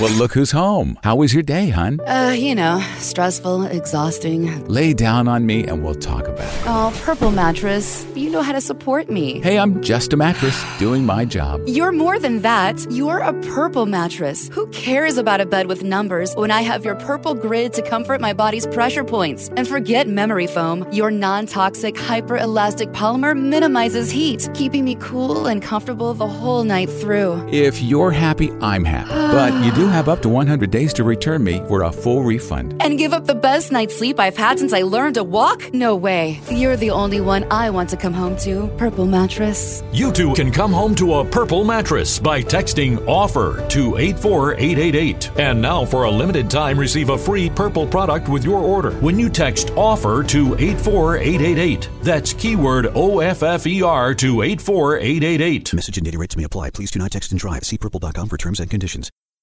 [0.01, 0.99] Well, look who's home.
[1.05, 2.01] How was your day, hon?
[2.01, 4.64] Uh, you know, stressful, exhausting.
[4.66, 6.62] Lay down on me and we'll talk about it.
[6.66, 9.40] Oh, Purple Mattress, you know how to support me.
[9.40, 11.61] Hey, I'm just a mattress doing my job.
[11.68, 12.84] You're more than that.
[12.90, 14.49] You're a Purple Mattress.
[14.49, 18.20] Who cares about a bed with numbers when I have your Purple Grid to comfort
[18.20, 19.49] my body's pressure points?
[19.57, 20.84] And forget memory foam.
[20.92, 26.64] Your non toxic, hyper elastic polymer minimizes heat, keeping me cool and comfortable the whole
[26.64, 27.47] night through.
[27.53, 29.11] If you're happy, I'm happy.
[29.11, 32.82] But you do have up to 100 days to return me for a full refund.
[32.82, 35.72] And give up the best night's sleep I've had since I learned to walk?
[35.72, 36.41] No way.
[36.51, 38.68] You're the only one I want to come home to.
[38.76, 39.82] Purple Mattress.
[39.93, 45.39] You too can come home to a purple mattress by texting OFFER to 84888.
[45.39, 49.18] And now, for a limited time, receive a free purple product with your order when
[49.18, 51.89] you text OFFER to 84888.
[52.03, 55.74] That's keyword O F F E R to 84888.
[55.74, 56.70] Message and data rates may apply.
[56.70, 57.64] Please do not text and drive.
[57.64, 59.11] See purple.com for terms and conditions.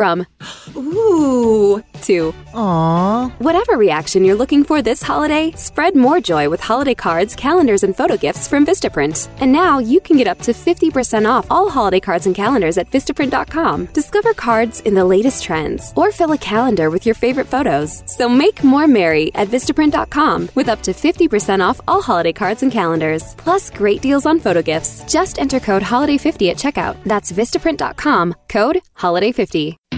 [0.00, 0.26] From
[0.74, 3.30] ooh to aww.
[3.38, 7.94] Whatever reaction you're looking for this holiday, spread more joy with holiday cards, calendars, and
[7.94, 9.28] photo gifts from Vistaprint.
[9.40, 12.90] And now you can get up to 50% off all holiday cards and calendars at
[12.90, 13.86] Vistaprint.com.
[13.92, 18.02] Discover cards in the latest trends or fill a calendar with your favorite photos.
[18.06, 22.72] So make more merry at Vistaprint.com with up to 50% off all holiday cards and
[22.72, 23.34] calendars.
[23.34, 25.04] Plus great deals on photo gifts.
[25.12, 26.96] Just enter code HOLIDAY50 at checkout.
[27.04, 29.89] That's Vistaprint.com, code HOLIDAY50.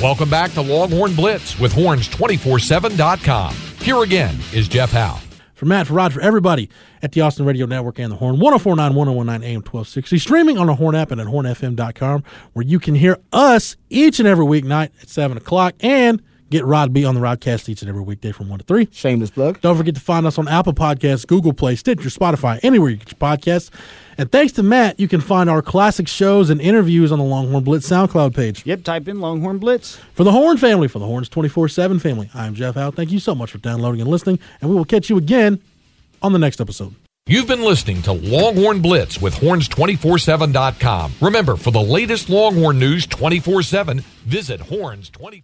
[0.00, 3.54] Welcome back to Longhorn Blitz with horns247.com.
[3.80, 5.20] Here again is Jeff Howe.
[5.54, 6.70] For Matt, for Rod, for everybody
[7.02, 10.76] at the Austin Radio Network and the Horn, 1049, 1019 AM 1260, streaming on the
[10.76, 12.22] Horn app and at hornfm.com,
[12.52, 16.92] where you can hear us each and every weeknight at 7 o'clock and get Rod
[16.92, 18.88] B on the Rodcast each and every weekday from 1 to 3.
[18.92, 19.60] Shameless plug.
[19.60, 23.12] Don't forget to find us on Apple Podcasts, Google Play, Stitcher, Spotify, anywhere you get
[23.12, 23.70] your podcasts.
[24.16, 27.62] And thanks to Matt, you can find our classic shows and interviews on the Longhorn
[27.62, 28.66] Blitz SoundCloud page.
[28.66, 29.96] Yep, type in Longhorn Blitz.
[30.14, 32.90] For the Horn family, for the Horns 24 7 family, I'm Jeff Howe.
[32.90, 35.62] Thank you so much for downloading and listening, and we will catch you again
[36.20, 36.94] on the next episode.
[37.28, 41.12] You've been listening to Longhorn Blitz with horns247.com.
[41.20, 45.42] Remember, for the latest Longhorn news 24 7, visit horns 24